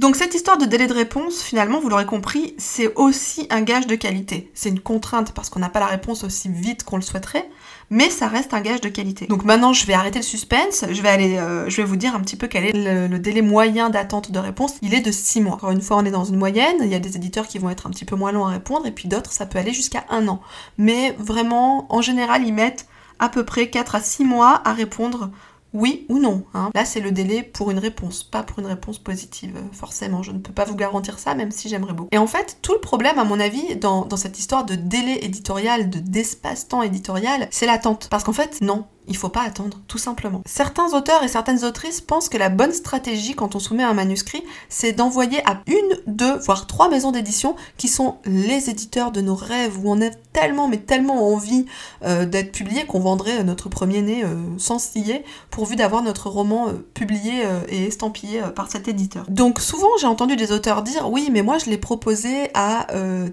Donc 0.00 0.16
cette 0.16 0.34
histoire 0.34 0.58
de 0.58 0.66
délai 0.66 0.88
de 0.88 0.92
réponse, 0.92 1.42
finalement, 1.42 1.78
vous 1.78 1.88
l'aurez 1.88 2.04
compris, 2.04 2.54
c'est 2.58 2.92
aussi 2.96 3.46
un 3.50 3.62
gage 3.62 3.86
de 3.86 3.94
qualité. 3.94 4.50
C'est 4.52 4.68
une 4.68 4.80
contrainte 4.80 5.32
parce 5.32 5.50
qu'on 5.50 5.60
n'a 5.60 5.68
pas 5.68 5.80
la 5.80 5.86
réponse 5.86 6.24
aussi 6.24 6.48
vite 6.48 6.82
qu'on 6.82 6.96
le 6.96 7.02
souhaiterait, 7.02 7.48
mais 7.90 8.10
ça 8.10 8.28
reste 8.28 8.54
un 8.54 8.60
gage 8.60 8.80
de 8.80 8.88
qualité. 8.88 9.26
Donc 9.26 9.44
maintenant, 9.44 9.72
je 9.72 9.86
vais 9.86 9.94
arrêter 9.94 10.18
le 10.18 10.24
suspense, 10.24 10.84
je 10.90 11.02
vais 11.02 11.08
aller, 11.08 11.38
euh, 11.38 11.68
je 11.68 11.76
vais 11.76 11.84
vous 11.84 11.96
dire 11.96 12.14
un 12.14 12.20
petit 12.20 12.36
peu 12.36 12.46
quel 12.46 12.64
est 12.64 13.08
le, 13.08 13.18
délai 13.18 13.42
moyen 13.42 13.90
d'attente 13.90 14.30
de 14.30 14.38
réponse. 14.38 14.74
Il 14.82 14.94
est 14.94 15.00
de 15.00 15.10
6 15.10 15.40
mois. 15.40 15.54
Encore 15.54 15.70
une 15.70 15.80
fois, 15.80 15.96
on 15.98 16.04
est 16.04 16.10
dans 16.10 16.24
une 16.24 16.36
moyenne. 16.36 16.76
Il 16.80 16.88
y 16.88 16.94
a 16.94 16.98
des 16.98 17.16
éditeurs 17.16 17.46
qui 17.46 17.58
vont 17.58 17.70
être 17.70 17.86
un 17.86 17.90
petit 17.90 18.04
peu 18.04 18.16
moins 18.16 18.32
longs 18.32 18.46
à 18.46 18.50
répondre, 18.50 18.86
et 18.86 18.92
puis 18.92 19.08
d'autres, 19.08 19.32
ça 19.32 19.46
peut 19.46 19.58
aller 19.58 19.72
jusqu'à 19.72 20.04
un 20.10 20.28
an. 20.28 20.40
Mais 20.78 21.14
vraiment, 21.18 21.86
en 21.94 22.02
général, 22.02 22.46
ils 22.46 22.54
mettent 22.54 22.86
à 23.18 23.28
peu 23.28 23.44
près 23.44 23.68
4 23.68 23.94
à 23.94 24.00
6 24.00 24.24
mois 24.24 24.60
à 24.64 24.72
répondre 24.72 25.30
oui 25.74 26.06
ou 26.08 26.18
non. 26.18 26.44
Hein. 26.54 26.70
Là, 26.74 26.84
c'est 26.84 27.00
le 27.00 27.10
délai 27.10 27.42
pour 27.42 27.70
une 27.70 27.78
réponse, 27.78 28.22
pas 28.22 28.42
pour 28.42 28.60
une 28.60 28.66
réponse 28.66 28.98
positive, 28.98 29.56
forcément. 29.72 30.22
Je 30.22 30.32
ne 30.32 30.38
peux 30.38 30.52
pas 30.52 30.64
vous 30.64 30.76
garantir 30.76 31.18
ça, 31.18 31.34
même 31.34 31.50
si 31.50 31.68
j'aimerais 31.68 31.92
beaucoup. 31.92 32.08
Et 32.12 32.18
en 32.18 32.26
fait, 32.26 32.58
tout 32.62 32.72
le 32.72 32.80
problème, 32.80 33.18
à 33.18 33.24
mon 33.24 33.40
avis, 33.40 33.76
dans, 33.76 34.04
dans 34.04 34.16
cette 34.16 34.38
histoire 34.38 34.64
de 34.64 34.76
délai 34.76 35.24
éditorial, 35.24 35.90
de 35.90 35.98
d'espace-temps 35.98 36.82
éditorial, 36.82 37.48
c'est 37.50 37.66
l'attente. 37.66 38.08
Parce 38.10 38.24
qu'en 38.24 38.32
fait, 38.32 38.60
non, 38.60 38.86
il 39.06 39.16
faut 39.16 39.28
pas 39.28 39.42
attendre, 39.42 39.80
tout 39.88 39.98
simplement. 39.98 40.42
Certains 40.46 40.94
auteurs 40.94 41.22
et 41.22 41.28
certaines 41.28 41.64
autrices 41.64 42.00
pensent 42.00 42.28
que 42.28 42.38
la 42.38 42.48
bonne 42.48 42.72
stratégie 42.72 43.34
quand 43.34 43.54
on 43.54 43.58
soumet 43.58 43.82
un 43.82 43.94
manuscrit, 43.94 44.42
c'est 44.68 44.92
d'envoyer 44.92 45.40
à 45.48 45.60
une, 45.66 45.98
deux, 46.06 46.36
voire 46.38 46.66
trois 46.66 46.88
maisons 46.88 47.12
d'édition 47.12 47.56
qui 47.76 47.88
sont 47.88 48.16
les 48.24 48.70
éditeurs 48.70 49.12
de 49.12 49.20
nos 49.20 49.34
rêves, 49.34 49.78
où 49.82 49.90
on 49.90 50.00
a 50.00 50.10
tellement, 50.32 50.68
mais 50.68 50.78
tellement 50.78 51.32
envie 51.32 51.66
euh, 52.04 52.26
d'être 52.26 52.52
publié 52.52 52.86
qu'on 52.86 53.00
vendrait 53.00 53.44
notre 53.44 53.68
premier-né 53.68 54.24
euh, 54.24 54.34
sans 54.58 54.78
scier, 54.78 55.24
pourvu 55.50 55.76
d'avoir 55.76 56.02
notre 56.02 56.28
roman 56.28 56.68
euh, 56.68 56.72
publié 56.94 57.32
et 57.68 57.84
estampillé 57.84 58.42
par 58.54 58.70
cet 58.70 58.88
éditeur. 58.88 59.24
Donc 59.28 59.60
souvent, 59.60 59.88
j'ai 60.00 60.06
entendu 60.06 60.36
des 60.36 60.52
auteurs 60.52 60.82
dire, 60.82 61.10
oui, 61.10 61.28
mais 61.32 61.42
moi 61.42 61.58
je 61.58 61.66
l'ai 61.66 61.78
proposé 61.78 62.48
à 62.54 62.86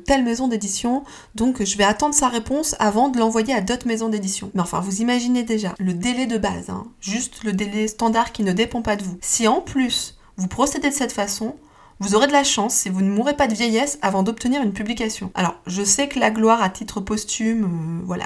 telle 0.06 0.24
maison 0.24 0.48
d'édition, 0.48 1.04
donc 1.36 1.63
je 1.63 1.78
vais 1.78 1.84
attendre 1.84 2.13
sa 2.13 2.28
réponse 2.28 2.75
avant 2.80 3.10
de 3.10 3.18
l'envoyer 3.18 3.54
à 3.54 3.62
d'autres 3.62 3.88
maisons 3.88 4.10
d'édition. 4.10 4.51
Mais 4.54 4.62
enfin, 4.62 4.80
vous 4.80 5.01
imaginez 5.01 5.44
déjà 5.44 5.61
le 5.80 5.94
délai 5.94 6.25
de 6.25 6.38
base, 6.38 6.70
hein. 6.70 6.88
juste 7.00 7.44
le 7.44 7.53
délai 7.53 7.88
standard 7.88 8.32
qui 8.32 8.44
ne 8.44 8.53
dépend 8.53 8.82
pas 8.82 8.96
de 8.96 9.03
vous. 9.03 9.18
Si 9.22 9.48
en 9.48 9.62
plus 9.62 10.18
vous 10.38 10.48
procédez 10.48 10.89
de 10.89 10.94
cette 10.94 11.12
façon, 11.12 11.56
vous 12.01 12.15
aurez 12.15 12.25
de 12.25 12.32
la 12.32 12.44
chance 12.44 12.74
si 12.74 12.89
vous 12.89 13.01
ne 13.01 13.12
mourrez 13.12 13.36
pas 13.36 13.48
de 13.48 13.53
vieillesse 13.53 14.00
avant 14.01 14.24
d'obtenir 14.24 14.63
une 14.63 14.74
publication. 14.74 15.32
Alors, 15.36 15.56
je 15.68 15.84
sais 15.84 16.08
que 16.08 16.18
la 16.18 16.32
gloire 16.32 16.63
à 16.63 16.70
titre 16.72 17.00
posthume, 17.00 17.65
euh, 17.65 18.06
voilà, 18.06 18.25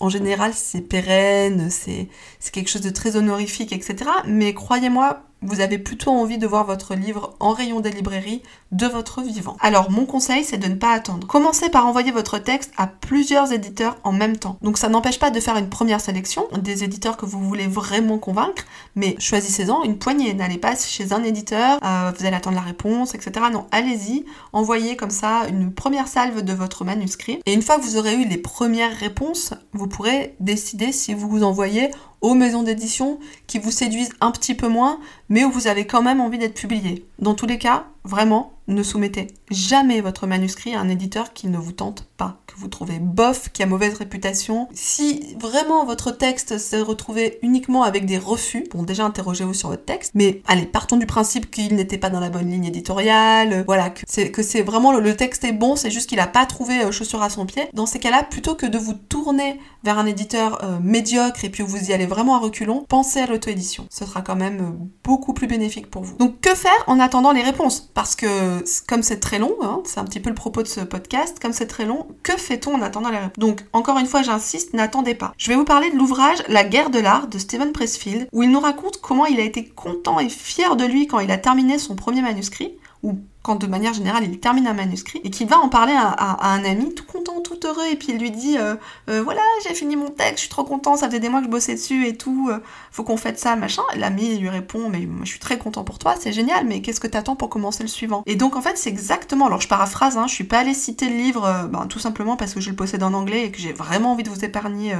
en 0.00 0.08
général 0.08 0.52
c'est 0.54 0.80
pérenne, 0.80 1.68
c'est 1.68 2.08
quelque 2.50 2.70
chose 2.70 2.80
de 2.80 2.88
très 2.88 3.16
honorifique, 3.16 3.72
etc. 3.72 4.10
Mais 4.26 4.54
croyez-moi, 4.54 5.23
vous 5.42 5.60
avez 5.60 5.78
plutôt 5.78 6.10
envie 6.10 6.38
de 6.38 6.46
voir 6.46 6.64
votre 6.64 6.94
livre 6.94 7.34
en 7.40 7.52
rayon 7.52 7.80
des 7.80 7.90
librairies 7.90 8.42
de 8.72 8.86
votre 8.86 9.22
vivant. 9.22 9.56
Alors 9.60 9.90
mon 9.90 10.06
conseil 10.06 10.44
c'est 10.44 10.58
de 10.58 10.68
ne 10.68 10.74
pas 10.74 10.92
attendre. 10.92 11.26
Commencez 11.26 11.68
par 11.68 11.86
envoyer 11.86 12.12
votre 12.12 12.38
texte 12.38 12.72
à 12.76 12.86
plusieurs 12.86 13.52
éditeurs 13.52 13.96
en 14.04 14.12
même 14.12 14.36
temps. 14.36 14.56
Donc 14.62 14.78
ça 14.78 14.88
n'empêche 14.88 15.18
pas 15.18 15.30
de 15.30 15.40
faire 15.40 15.56
une 15.56 15.68
première 15.68 16.00
sélection 16.00 16.46
des 16.58 16.84
éditeurs 16.84 17.16
que 17.16 17.26
vous 17.26 17.40
voulez 17.40 17.66
vraiment 17.66 18.18
convaincre, 18.18 18.64
mais 18.96 19.16
choisissez-en 19.18 19.82
une 19.84 19.98
poignée. 19.98 20.34
N'allez 20.34 20.58
pas 20.58 20.76
chez 20.76 21.12
un 21.12 21.22
éditeur, 21.22 21.78
euh, 21.84 22.12
vous 22.16 22.26
allez 22.26 22.36
attendre 22.36 22.56
la 22.56 22.62
réponse, 22.62 23.14
etc. 23.14 23.46
Non, 23.52 23.66
allez-y, 23.70 24.24
envoyez 24.52 24.96
comme 24.96 25.10
ça 25.10 25.42
une 25.48 25.72
première 25.72 26.08
salve 26.08 26.42
de 26.42 26.52
votre 26.52 26.84
manuscrit. 26.84 27.40
Et 27.46 27.52
une 27.52 27.62
fois 27.62 27.76
que 27.76 27.82
vous 27.82 27.96
aurez 27.96 28.14
eu 28.14 28.24
les 28.26 28.38
premières 28.38 28.96
réponses, 28.96 29.54
vous 29.72 29.88
pourrez 29.88 30.36
décider 30.40 30.92
si 30.92 31.14
vous 31.14 31.28
vous 31.28 31.42
envoyez 31.42 31.90
aux 32.24 32.32
maisons 32.32 32.62
d'édition 32.62 33.18
qui 33.46 33.58
vous 33.58 33.70
séduisent 33.70 34.14
un 34.22 34.30
petit 34.30 34.54
peu 34.54 34.66
moins, 34.66 34.98
mais 35.28 35.44
où 35.44 35.50
vous 35.50 35.66
avez 35.66 35.86
quand 35.86 36.00
même 36.00 36.22
envie 36.22 36.38
d'être 36.38 36.58
publié. 36.58 37.04
Dans 37.18 37.34
tous 37.34 37.44
les 37.44 37.58
cas, 37.58 37.84
vraiment, 38.02 38.54
ne 38.66 38.82
soumettez 38.82 39.26
jamais 39.50 40.00
votre 40.00 40.26
manuscrit 40.26 40.74
à 40.74 40.80
un 40.80 40.88
éditeur 40.88 41.34
qui 41.34 41.48
ne 41.48 41.58
vous 41.58 41.72
tente 41.72 42.08
que 42.46 42.54
vous 42.56 42.68
trouvez 42.68 42.98
bof, 42.98 43.50
qui 43.52 43.62
a 43.62 43.66
mauvaise 43.66 43.94
réputation. 43.94 44.68
Si 44.72 45.36
vraiment 45.40 45.84
votre 45.84 46.10
texte 46.10 46.58
s'est 46.58 46.80
retrouvé 46.80 47.38
uniquement 47.42 47.82
avec 47.82 48.06
des 48.06 48.18
refus, 48.18 48.66
bon 48.70 48.82
déjà 48.82 49.04
interrogez-vous 49.04 49.54
sur 49.54 49.70
votre 49.70 49.84
texte, 49.84 50.12
mais 50.14 50.42
allez, 50.46 50.66
partons 50.66 50.96
du 50.96 51.06
principe 51.06 51.50
qu'il 51.50 51.74
n'était 51.74 51.98
pas 51.98 52.10
dans 52.10 52.20
la 52.20 52.30
bonne 52.30 52.50
ligne 52.50 52.66
éditoriale, 52.66 53.64
voilà, 53.66 53.90
que 53.90 54.00
c'est, 54.06 54.30
que 54.30 54.42
c'est 54.42 54.62
vraiment 54.62 54.92
le, 54.92 55.14
texte 55.16 55.44
est 55.44 55.52
bon, 55.52 55.76
c'est 55.76 55.90
juste 55.90 56.08
qu'il 56.08 56.18
n'a 56.18 56.26
pas 56.26 56.44
trouvé 56.46 56.84
euh, 56.84 56.90
chaussure 56.90 57.22
à 57.22 57.30
son 57.30 57.46
pied. 57.46 57.68
Dans 57.72 57.86
ces 57.86 57.98
cas-là, 57.98 58.22
plutôt 58.24 58.54
que 58.54 58.66
de 58.66 58.78
vous 58.78 58.94
tourner 58.94 59.60
vers 59.84 59.98
un 59.98 60.06
éditeur 60.06 60.64
euh, 60.64 60.78
médiocre 60.80 61.44
et 61.44 61.50
puis 61.50 61.62
vous 61.62 61.90
y 61.90 61.92
allez 61.92 62.06
vraiment 62.06 62.36
à 62.36 62.38
reculons, 62.38 62.84
pensez 62.88 63.20
à 63.20 63.26
l'auto-édition. 63.26 63.86
Ce 63.90 64.04
sera 64.04 64.22
quand 64.22 64.36
même 64.36 64.60
euh, 64.60 64.86
beaucoup 65.04 65.34
plus 65.34 65.46
bénéfique 65.46 65.90
pour 65.90 66.02
vous. 66.02 66.16
Donc 66.16 66.40
que 66.40 66.54
faire 66.54 66.72
en 66.86 66.98
attendant 67.00 67.32
les 67.32 67.42
réponses? 67.42 67.90
Parce 67.94 68.16
que 68.16 68.64
comme 68.86 69.02
c'est 69.02 69.20
très 69.20 69.38
long, 69.38 69.54
hein, 69.62 69.82
c'est 69.84 70.00
un 70.00 70.04
petit 70.04 70.20
peu 70.20 70.30
le 70.30 70.34
propos 70.34 70.62
de 70.62 70.68
ce 70.68 70.80
podcast, 70.80 71.38
comme 71.40 71.52
c'est 71.52 71.66
très 71.66 71.84
long, 71.84 72.06
que 72.22 72.36
fait-on 72.36 72.74
en 72.74 72.82
attendant 72.82 73.10
la 73.10 73.20
réponse 73.20 73.38
Donc, 73.38 73.60
encore 73.72 73.98
une 73.98 74.06
fois, 74.06 74.22
j'insiste, 74.22 74.74
n'attendez 74.74 75.14
pas. 75.14 75.32
Je 75.36 75.48
vais 75.48 75.56
vous 75.56 75.64
parler 75.64 75.90
de 75.90 75.96
l'ouvrage 75.96 76.42
La 76.48 76.64
guerre 76.64 76.90
de 76.90 76.98
l'art 76.98 77.28
de 77.28 77.38
Stephen 77.38 77.72
Pressfield, 77.72 78.28
où 78.32 78.42
il 78.42 78.50
nous 78.50 78.60
raconte 78.60 79.00
comment 79.00 79.26
il 79.26 79.40
a 79.40 79.44
été 79.44 79.64
content 79.64 80.20
et 80.20 80.28
fier 80.28 80.76
de 80.76 80.84
lui 80.84 81.06
quand 81.06 81.20
il 81.20 81.30
a 81.30 81.38
terminé 81.38 81.78
son 81.78 81.94
premier 81.94 82.22
manuscrit, 82.22 82.74
ou 83.02 83.18
quand 83.44 83.56
de 83.56 83.66
manière 83.66 83.92
générale 83.92 84.24
il 84.24 84.40
termine 84.40 84.66
un 84.66 84.72
manuscrit 84.72 85.20
et 85.22 85.28
qu'il 85.28 85.46
va 85.46 85.58
en 85.58 85.68
parler 85.68 85.92
à, 85.94 86.48
un 86.54 86.64
ami 86.64 86.94
tout 86.94 87.04
content, 87.04 87.42
tout 87.42 87.60
heureux 87.66 87.84
et 87.92 87.94
puis 87.94 88.08
il 88.08 88.18
lui 88.18 88.30
dit 88.30 88.56
euh, 88.56 88.74
euh, 89.10 89.22
voilà 89.22 89.42
j'ai 89.62 89.74
fini 89.74 89.96
mon 89.96 90.08
texte, 90.08 90.36
je 90.36 90.40
suis 90.40 90.48
trop 90.48 90.64
content, 90.64 90.96
ça 90.96 91.08
faisait 91.08 91.20
des 91.20 91.28
mois 91.28 91.40
que 91.40 91.46
je 91.46 91.50
bossais 91.50 91.74
dessus 91.74 92.06
et 92.06 92.16
tout, 92.16 92.48
euh, 92.50 92.58
faut 92.90 93.04
qu'on 93.04 93.18
fasse 93.18 93.36
ça 93.36 93.54
machin. 93.54 93.82
L'ami 93.96 94.38
lui 94.38 94.48
répond 94.48 94.88
mais 94.88 95.00
moi 95.00 95.24
je 95.24 95.30
suis 95.30 95.40
très 95.40 95.58
content 95.58 95.84
pour 95.84 95.98
toi, 95.98 96.14
c'est 96.18 96.32
génial 96.32 96.66
mais 96.66 96.80
qu'est-ce 96.80 97.00
que 97.00 97.06
t'attends 97.06 97.36
pour 97.36 97.50
commencer 97.50 97.82
le 97.82 97.88
suivant? 97.90 98.22
Et 98.24 98.34
donc 98.34 98.56
en 98.56 98.62
fait 98.62 98.78
c'est 98.78 98.88
exactement, 98.88 99.46
alors 99.46 99.60
je 99.60 99.68
paraphrase, 99.68 100.16
hein, 100.16 100.26
je 100.26 100.32
suis 100.32 100.44
pas 100.44 100.60
allée 100.60 100.72
citer 100.72 101.10
le 101.10 101.16
livre 101.16 101.68
ben, 101.70 101.86
tout 101.86 101.98
simplement 101.98 102.38
parce 102.38 102.54
que 102.54 102.60
je 102.60 102.70
le 102.70 102.76
possède 102.76 103.02
en 103.02 103.12
anglais 103.12 103.44
et 103.44 103.50
que 103.50 103.58
j'ai 103.58 103.74
vraiment 103.74 104.12
envie 104.12 104.22
de 104.22 104.30
vous 104.30 104.42
épargner 104.42 104.94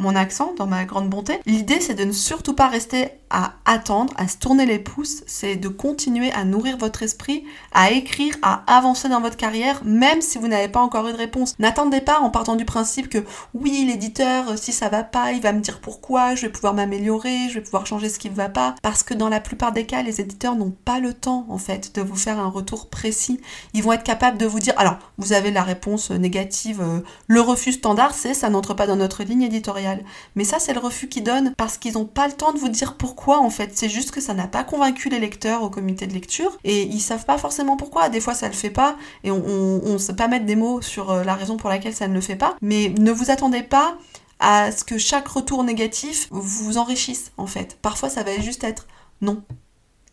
mon 0.00 0.16
accent 0.16 0.52
dans 0.58 0.66
ma 0.66 0.84
grande 0.84 1.08
bonté. 1.08 1.38
L'idée 1.46 1.80
c'est 1.80 1.94
de 1.94 2.04
ne 2.04 2.12
surtout 2.12 2.54
pas 2.54 2.66
rester 2.66 3.10
à 3.30 3.54
attendre, 3.64 4.12
à 4.16 4.28
se 4.28 4.38
tourner 4.38 4.66
les 4.66 4.78
pouces, 4.78 5.22
c'est 5.26 5.56
de 5.56 5.68
continuer 5.68 6.30
à 6.32 6.44
nourrir 6.44 6.76
votre 6.76 7.02
esprit, 7.02 7.44
à 7.72 7.83
à 7.84 7.90
écrire, 7.90 8.34
à 8.40 8.62
avancer 8.66 9.10
dans 9.10 9.20
votre 9.20 9.36
carrière, 9.36 9.82
même 9.84 10.22
si 10.22 10.38
vous 10.38 10.48
n'avez 10.48 10.68
pas 10.68 10.80
encore 10.80 11.06
eu 11.06 11.12
de 11.12 11.18
réponse. 11.18 11.54
N'attendez 11.58 12.00
pas 12.00 12.18
en 12.20 12.30
partant 12.30 12.56
du 12.56 12.64
principe 12.64 13.10
que 13.10 13.18
oui, 13.52 13.84
l'éditeur, 13.86 14.58
si 14.58 14.72
ça 14.72 14.88
va 14.88 15.04
pas, 15.04 15.32
il 15.32 15.42
va 15.42 15.52
me 15.52 15.60
dire 15.60 15.80
pourquoi, 15.80 16.34
je 16.34 16.46
vais 16.46 16.48
pouvoir 16.52 16.72
m'améliorer, 16.72 17.50
je 17.50 17.54
vais 17.54 17.60
pouvoir 17.60 17.86
changer 17.86 18.08
ce 18.08 18.18
qui 18.18 18.30
ne 18.30 18.34
va 18.34 18.48
pas. 18.48 18.74
Parce 18.80 19.02
que 19.02 19.12
dans 19.12 19.28
la 19.28 19.38
plupart 19.38 19.72
des 19.72 19.84
cas, 19.84 20.02
les 20.02 20.22
éditeurs 20.22 20.56
n'ont 20.56 20.70
pas 20.70 20.98
le 20.98 21.12
temps, 21.12 21.44
en 21.50 21.58
fait, 21.58 21.94
de 21.94 22.00
vous 22.00 22.16
faire 22.16 22.38
un 22.38 22.48
retour 22.48 22.88
précis. 22.88 23.38
Ils 23.74 23.82
vont 23.82 23.92
être 23.92 24.02
capables 24.02 24.38
de 24.38 24.46
vous 24.46 24.60
dire, 24.60 24.72
alors, 24.78 24.96
vous 25.18 25.34
avez 25.34 25.50
la 25.50 25.62
réponse 25.62 26.10
négative, 26.10 26.80
euh, 26.80 27.00
le 27.26 27.42
refus 27.42 27.72
standard, 27.72 28.14
c'est 28.14 28.32
ça 28.32 28.48
n'entre 28.48 28.72
pas 28.72 28.86
dans 28.86 28.96
notre 28.96 29.24
ligne 29.24 29.42
éditoriale. 29.42 30.02
Mais 30.36 30.44
ça, 30.44 30.58
c'est 30.58 30.72
le 30.72 30.80
refus 30.80 31.08
qu'ils 31.08 31.24
donnent 31.24 31.52
parce 31.58 31.76
qu'ils 31.76 31.94
n'ont 31.94 32.06
pas 32.06 32.28
le 32.28 32.32
temps 32.32 32.54
de 32.54 32.58
vous 32.58 32.70
dire 32.70 32.94
pourquoi, 32.94 33.40
en 33.40 33.50
fait. 33.50 33.72
C'est 33.74 33.90
juste 33.90 34.10
que 34.10 34.22
ça 34.22 34.32
n'a 34.32 34.46
pas 34.46 34.64
convaincu 34.64 35.10
les 35.10 35.18
lecteurs 35.18 35.62
au 35.62 35.68
comité 35.68 36.06
de 36.06 36.14
lecture 36.14 36.56
et 36.64 36.84
ils 36.84 37.00
savent 37.00 37.26
pas 37.26 37.36
forcément 37.36 37.73
pourquoi. 37.76 38.08
Des 38.08 38.20
fois, 38.20 38.34
ça 38.34 38.48
le 38.48 38.54
fait 38.54 38.70
pas 38.70 38.96
et 39.22 39.30
on 39.30 39.80
ne 39.84 39.98
sait 39.98 40.14
pas 40.14 40.28
mettre 40.28 40.46
des 40.46 40.56
mots 40.56 40.82
sur 40.82 41.10
euh, 41.10 41.24
la 41.24 41.34
raison 41.34 41.56
pour 41.56 41.70
laquelle 41.70 41.94
ça 41.94 42.08
ne 42.08 42.14
le 42.14 42.20
fait 42.20 42.36
pas. 42.36 42.56
Mais 42.60 42.92
ne 42.98 43.12
vous 43.12 43.30
attendez 43.30 43.62
pas 43.62 43.96
à 44.40 44.72
ce 44.72 44.84
que 44.84 44.98
chaque 44.98 45.28
retour 45.28 45.64
négatif 45.64 46.28
vous 46.30 46.78
enrichisse 46.78 47.32
en 47.36 47.46
fait. 47.46 47.78
Parfois 47.80 48.08
ça 48.08 48.22
va 48.22 48.38
juste 48.40 48.64
être 48.64 48.86
non, 49.20 49.42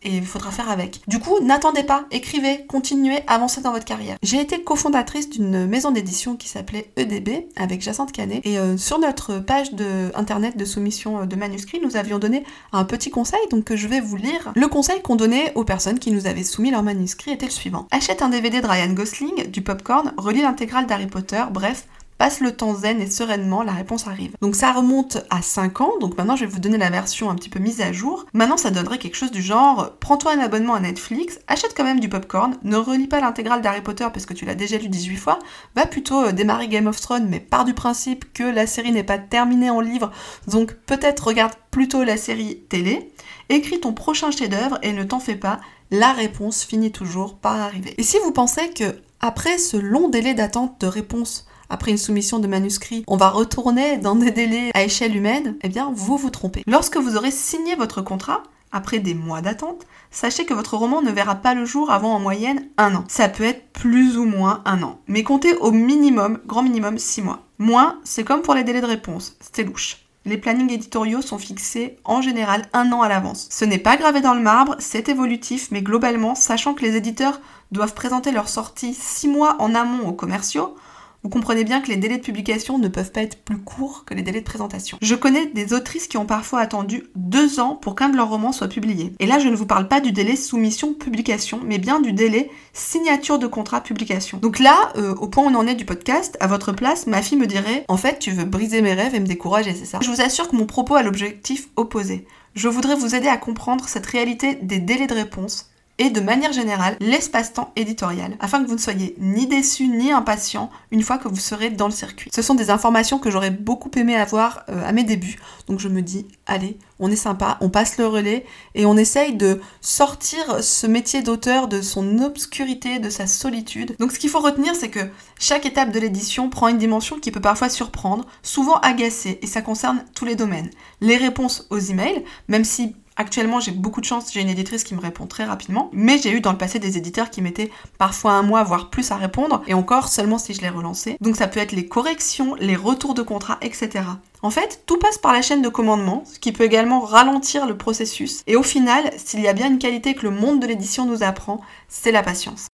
et 0.04 0.16
il 0.16 0.26
faudra 0.26 0.50
faire 0.50 0.70
avec. 0.70 1.00
Du 1.06 1.18
coup, 1.18 1.38
n'attendez 1.40 1.82
pas, 1.82 2.04
écrivez, 2.10 2.64
continuez, 2.66 3.20
avancez 3.26 3.60
dans 3.60 3.72
votre 3.72 3.84
carrière. 3.84 4.16
J'ai 4.22 4.40
été 4.40 4.62
cofondatrice 4.62 5.30
d'une 5.30 5.66
maison 5.66 5.90
d'édition 5.90 6.36
qui 6.36 6.48
s'appelait 6.48 6.90
EDB 6.96 7.48
avec 7.56 7.82
Jacinthe 7.82 8.12
Canet 8.12 8.40
et 8.44 8.58
euh, 8.58 8.76
sur 8.76 8.98
notre 8.98 9.38
page 9.38 9.74
de 9.74 10.10
internet 10.14 10.56
de 10.56 10.64
soumission 10.64 11.20
euh, 11.20 11.26
de 11.26 11.36
manuscrits, 11.36 11.80
nous 11.82 11.96
avions 11.96 12.18
donné 12.18 12.44
un 12.72 12.84
petit 12.84 13.10
conseil 13.10 13.40
donc 13.50 13.74
je 13.74 13.88
vais 13.88 14.00
vous 14.00 14.16
lire. 14.16 14.52
Le 14.54 14.68
conseil 14.68 15.00
qu'on 15.02 15.16
donnait 15.16 15.52
aux 15.54 15.64
personnes 15.64 15.98
qui 15.98 16.10
nous 16.10 16.26
avaient 16.26 16.42
soumis 16.42 16.70
leurs 16.70 16.82
manuscrits 16.82 17.32
était 17.32 17.46
le 17.46 17.52
suivant. 17.52 17.86
Achète 17.90 18.22
un 18.22 18.28
DVD 18.28 18.60
de 18.60 18.66
Ryan 18.66 18.92
Gosling, 18.92 19.48
du 19.48 19.62
popcorn, 19.62 20.12
relis 20.16 20.42
l'intégrale 20.42 20.86
d'Harry 20.86 21.06
Potter, 21.06 21.42
bref, 21.50 21.86
passe 22.22 22.38
le 22.38 22.52
temps 22.52 22.76
zen 22.76 23.00
et 23.00 23.10
sereinement, 23.10 23.64
la 23.64 23.72
réponse 23.72 24.06
arrive. 24.06 24.36
Donc 24.40 24.54
ça 24.54 24.70
remonte 24.70 25.18
à 25.28 25.42
5 25.42 25.80
ans, 25.80 25.94
donc 26.00 26.16
maintenant 26.16 26.36
je 26.36 26.44
vais 26.44 26.52
vous 26.52 26.60
donner 26.60 26.78
la 26.78 26.88
version 26.88 27.30
un 27.30 27.34
petit 27.34 27.48
peu 27.48 27.58
mise 27.58 27.80
à 27.80 27.92
jour. 27.92 28.26
Maintenant 28.32 28.56
ça 28.56 28.70
donnerait 28.70 28.98
quelque 28.98 29.16
chose 29.16 29.32
du 29.32 29.42
genre, 29.42 29.96
prends-toi 29.98 30.34
un 30.34 30.38
abonnement 30.38 30.74
à 30.74 30.78
Netflix, 30.78 31.40
achète 31.48 31.74
quand 31.76 31.82
même 31.82 31.98
du 31.98 32.08
popcorn, 32.08 32.56
ne 32.62 32.76
relis 32.76 33.08
pas 33.08 33.18
l'intégrale 33.18 33.60
d'Harry 33.60 33.80
Potter 33.80 34.06
parce 34.12 34.24
que 34.24 34.34
tu 34.34 34.44
l'as 34.44 34.54
déjà 34.54 34.78
lu 34.78 34.88
18 34.88 35.16
fois, 35.16 35.40
va 35.74 35.84
plutôt 35.84 36.26
euh, 36.26 36.30
démarrer 36.30 36.68
Game 36.68 36.86
of 36.86 37.00
Thrones, 37.00 37.26
mais 37.28 37.40
part 37.40 37.64
du 37.64 37.74
principe 37.74 38.32
que 38.32 38.44
la 38.44 38.68
série 38.68 38.92
n'est 38.92 39.02
pas 39.02 39.18
terminée 39.18 39.70
en 39.70 39.80
livre, 39.80 40.12
donc 40.46 40.74
peut-être 40.74 41.26
regarde 41.26 41.54
plutôt 41.72 42.04
la 42.04 42.16
série 42.16 42.60
télé, 42.68 43.10
écris 43.48 43.80
ton 43.80 43.94
prochain 43.94 44.30
chef-d'œuvre 44.30 44.78
et 44.82 44.92
ne 44.92 45.02
t'en 45.02 45.18
fais 45.18 45.34
pas, 45.34 45.58
la 45.90 46.12
réponse 46.12 46.62
finit 46.62 46.92
toujours 46.92 47.38
par 47.38 47.56
arriver. 47.56 47.96
Et 47.98 48.04
si 48.04 48.16
vous 48.24 48.30
pensez 48.30 48.70
que 48.70 48.94
après 49.20 49.58
ce 49.58 49.76
long 49.76 50.08
délai 50.08 50.34
d'attente 50.34 50.80
de 50.80 50.86
réponse 50.86 51.48
après 51.72 51.90
une 51.90 51.96
soumission 51.96 52.38
de 52.38 52.46
manuscrit, 52.46 53.02
on 53.06 53.16
va 53.16 53.30
retourner 53.30 53.96
dans 53.96 54.14
des 54.14 54.30
délais 54.30 54.70
à 54.74 54.82
échelle 54.82 55.16
humaine, 55.16 55.56
eh 55.62 55.70
bien, 55.70 55.90
vous 55.94 56.18
vous 56.18 56.28
trompez. 56.28 56.62
Lorsque 56.66 56.98
vous 56.98 57.16
aurez 57.16 57.30
signé 57.30 57.76
votre 57.76 58.02
contrat, 58.02 58.42
après 58.72 58.98
des 58.98 59.14
mois 59.14 59.40
d'attente, 59.40 59.86
sachez 60.10 60.44
que 60.44 60.52
votre 60.52 60.76
roman 60.76 61.00
ne 61.00 61.10
verra 61.10 61.34
pas 61.36 61.54
le 61.54 61.64
jour 61.64 61.90
avant 61.90 62.14
en 62.14 62.20
moyenne 62.20 62.68
un 62.76 62.94
an. 62.94 63.04
Ça 63.08 63.30
peut 63.30 63.44
être 63.44 63.72
plus 63.72 64.18
ou 64.18 64.26
moins 64.26 64.60
un 64.66 64.82
an, 64.82 64.98
mais 65.08 65.22
comptez 65.22 65.54
au 65.56 65.70
minimum, 65.70 66.40
grand 66.46 66.62
minimum, 66.62 66.98
six 66.98 67.22
mois. 67.22 67.40
Moins, 67.58 67.98
c'est 68.04 68.24
comme 68.24 68.42
pour 68.42 68.54
les 68.54 68.64
délais 68.64 68.82
de 68.82 68.86
réponse, 68.86 69.38
c'est 69.40 69.64
louche. 69.64 70.04
Les 70.26 70.36
plannings 70.36 70.70
éditoriaux 70.70 71.22
sont 71.22 71.38
fixés 71.38 71.96
en 72.04 72.20
général 72.20 72.66
un 72.74 72.92
an 72.92 73.00
à 73.00 73.08
l'avance. 73.08 73.48
Ce 73.50 73.64
n'est 73.64 73.78
pas 73.78 73.96
gravé 73.96 74.20
dans 74.20 74.34
le 74.34 74.42
marbre, 74.42 74.76
c'est 74.78 75.08
évolutif, 75.08 75.68
mais 75.70 75.80
globalement, 75.80 76.34
sachant 76.34 76.74
que 76.74 76.82
les 76.82 76.96
éditeurs 76.96 77.40
doivent 77.72 77.94
présenter 77.94 78.30
leur 78.30 78.50
sortie 78.50 78.92
six 78.92 79.26
mois 79.26 79.56
en 79.58 79.74
amont 79.74 80.06
aux 80.06 80.12
commerciaux, 80.12 80.76
vous 81.22 81.28
comprenez 81.28 81.62
bien 81.62 81.80
que 81.80 81.88
les 81.88 81.96
délais 81.96 82.18
de 82.18 82.22
publication 82.22 82.78
ne 82.78 82.88
peuvent 82.88 83.12
pas 83.12 83.22
être 83.22 83.36
plus 83.44 83.58
courts 83.58 84.04
que 84.04 84.14
les 84.14 84.22
délais 84.22 84.40
de 84.40 84.44
présentation. 84.44 84.98
Je 85.00 85.14
connais 85.14 85.46
des 85.46 85.72
autrices 85.72 86.08
qui 86.08 86.16
ont 86.16 86.26
parfois 86.26 86.58
attendu 86.58 87.04
deux 87.14 87.60
ans 87.60 87.76
pour 87.76 87.94
qu'un 87.94 88.08
de 88.08 88.16
leurs 88.16 88.28
romans 88.28 88.50
soit 88.50 88.68
publié. 88.68 89.12
Et 89.20 89.26
là, 89.26 89.38
je 89.38 89.48
ne 89.48 89.54
vous 89.54 89.66
parle 89.66 89.86
pas 89.86 90.00
du 90.00 90.10
délai 90.10 90.34
soumission-publication, 90.34 91.60
mais 91.64 91.78
bien 91.78 92.00
du 92.00 92.12
délai 92.12 92.50
signature 92.72 93.38
de 93.38 93.46
contrat 93.46 93.82
publication. 93.82 94.38
Donc 94.38 94.58
là, 94.58 94.92
euh, 94.96 95.14
au 95.14 95.28
point 95.28 95.44
où 95.44 95.48
on 95.48 95.54
en 95.54 95.66
est 95.66 95.76
du 95.76 95.84
podcast, 95.84 96.36
à 96.40 96.48
votre 96.48 96.72
place, 96.72 97.06
ma 97.06 97.22
fille 97.22 97.38
me 97.38 97.46
dirait 97.46 97.84
En 97.86 97.96
fait, 97.96 98.18
tu 98.18 98.32
veux 98.32 98.44
briser 98.44 98.82
mes 98.82 98.94
rêves 98.94 99.14
et 99.14 99.20
me 99.20 99.26
décourager, 99.26 99.74
c'est 99.74 99.84
ça? 99.84 100.00
Je 100.02 100.10
vous 100.10 100.20
assure 100.20 100.48
que 100.48 100.56
mon 100.56 100.66
propos 100.66 100.96
a 100.96 101.02
l'objectif 101.02 101.68
opposé. 101.76 102.26
Je 102.54 102.68
voudrais 102.68 102.96
vous 102.96 103.14
aider 103.14 103.28
à 103.28 103.36
comprendre 103.36 103.88
cette 103.88 104.06
réalité 104.06 104.56
des 104.56 104.78
délais 104.78 105.06
de 105.06 105.14
réponse 105.14 105.71
et 105.98 106.10
de 106.10 106.20
manière 106.20 106.52
générale 106.52 106.96
l'espace-temps 107.00 107.72
éditorial, 107.76 108.36
afin 108.40 108.62
que 108.62 108.68
vous 108.68 108.74
ne 108.74 108.80
soyez 108.80 109.14
ni 109.18 109.46
déçu 109.46 109.88
ni 109.88 110.12
impatient 110.12 110.70
une 110.90 111.02
fois 111.02 111.18
que 111.18 111.28
vous 111.28 111.36
serez 111.36 111.70
dans 111.70 111.86
le 111.86 111.92
circuit. 111.92 112.30
Ce 112.34 112.42
sont 112.42 112.54
des 112.54 112.70
informations 112.70 113.18
que 113.18 113.30
j'aurais 113.30 113.50
beaucoup 113.50 113.90
aimé 113.96 114.16
avoir 114.16 114.64
euh, 114.68 114.86
à 114.86 114.92
mes 114.92 115.04
débuts, 115.04 115.38
donc 115.68 115.80
je 115.80 115.88
me 115.88 116.02
dis, 116.02 116.26
allez, 116.46 116.78
on 116.98 117.10
est 117.10 117.16
sympa, 117.16 117.58
on 117.60 117.68
passe 117.68 117.98
le 117.98 118.06
relais 118.06 118.46
et 118.74 118.86
on 118.86 118.96
essaye 118.96 119.34
de 119.34 119.60
sortir 119.80 120.62
ce 120.62 120.86
métier 120.86 121.22
d'auteur 121.22 121.68
de 121.68 121.82
son 121.82 122.18
obscurité, 122.20 122.98
de 122.98 123.10
sa 123.10 123.26
solitude. 123.26 123.96
Donc 123.98 124.12
ce 124.12 124.18
qu'il 124.18 124.30
faut 124.30 124.40
retenir, 124.40 124.74
c'est 124.74 124.90
que 124.90 125.00
chaque 125.38 125.66
étape 125.66 125.90
de 125.90 125.98
l'édition 125.98 126.48
prend 126.48 126.68
une 126.68 126.78
dimension 126.78 127.18
qui 127.18 127.30
peut 127.30 127.40
parfois 127.40 127.68
surprendre, 127.68 128.24
souvent 128.42 128.76
agacer, 128.80 129.38
et 129.42 129.46
ça 129.46 129.62
concerne 129.62 130.04
tous 130.14 130.24
les 130.24 130.36
domaines. 130.36 130.70
Les 131.00 131.16
réponses 131.16 131.66
aux 131.70 131.78
emails, 131.78 132.24
même 132.48 132.64
si 132.64 132.94
Actuellement, 133.16 133.60
j'ai 133.60 133.72
beaucoup 133.72 134.00
de 134.00 134.06
chance, 134.06 134.32
j'ai 134.32 134.40
une 134.40 134.48
éditrice 134.48 134.84
qui 134.84 134.94
me 134.94 135.00
répond 135.00 135.26
très 135.26 135.44
rapidement, 135.44 135.90
mais 135.92 136.18
j'ai 136.18 136.30
eu 136.30 136.40
dans 136.40 136.52
le 136.52 136.58
passé 136.58 136.78
des 136.78 136.96
éditeurs 136.96 137.30
qui 137.30 137.42
mettaient 137.42 137.70
parfois 137.98 138.32
un 138.32 138.42
mois, 138.42 138.62
voire 138.62 138.88
plus 138.90 139.10
à 139.10 139.16
répondre, 139.16 139.62
et 139.66 139.74
encore 139.74 140.08
seulement 140.08 140.38
si 140.38 140.54
je 140.54 140.62
les 140.62 140.70
relançais. 140.70 141.16
Donc 141.20 141.36
ça 141.36 141.46
peut 141.46 141.60
être 141.60 141.72
les 141.72 141.86
corrections, 141.86 142.54
les 142.54 142.76
retours 142.76 143.14
de 143.14 143.22
contrat, 143.22 143.58
etc. 143.60 144.04
En 144.40 144.50
fait, 144.50 144.82
tout 144.86 144.98
passe 144.98 145.18
par 145.18 145.32
la 145.32 145.42
chaîne 145.42 145.62
de 145.62 145.68
commandement, 145.68 146.24
ce 146.24 146.38
qui 146.38 146.52
peut 146.52 146.64
également 146.64 147.00
ralentir 147.00 147.66
le 147.66 147.76
processus. 147.76 148.42
Et 148.46 148.56
au 148.56 148.62
final, 148.62 149.12
s'il 149.16 149.40
y 149.40 149.48
a 149.48 149.52
bien 149.52 149.68
une 149.68 149.78
qualité 149.78 150.14
que 150.14 150.26
le 150.26 150.30
monde 150.30 150.60
de 150.60 150.66
l'édition 150.66 151.04
nous 151.04 151.22
apprend, 151.22 151.60
c'est 151.88 152.12
la 152.12 152.22
patience. 152.22 152.68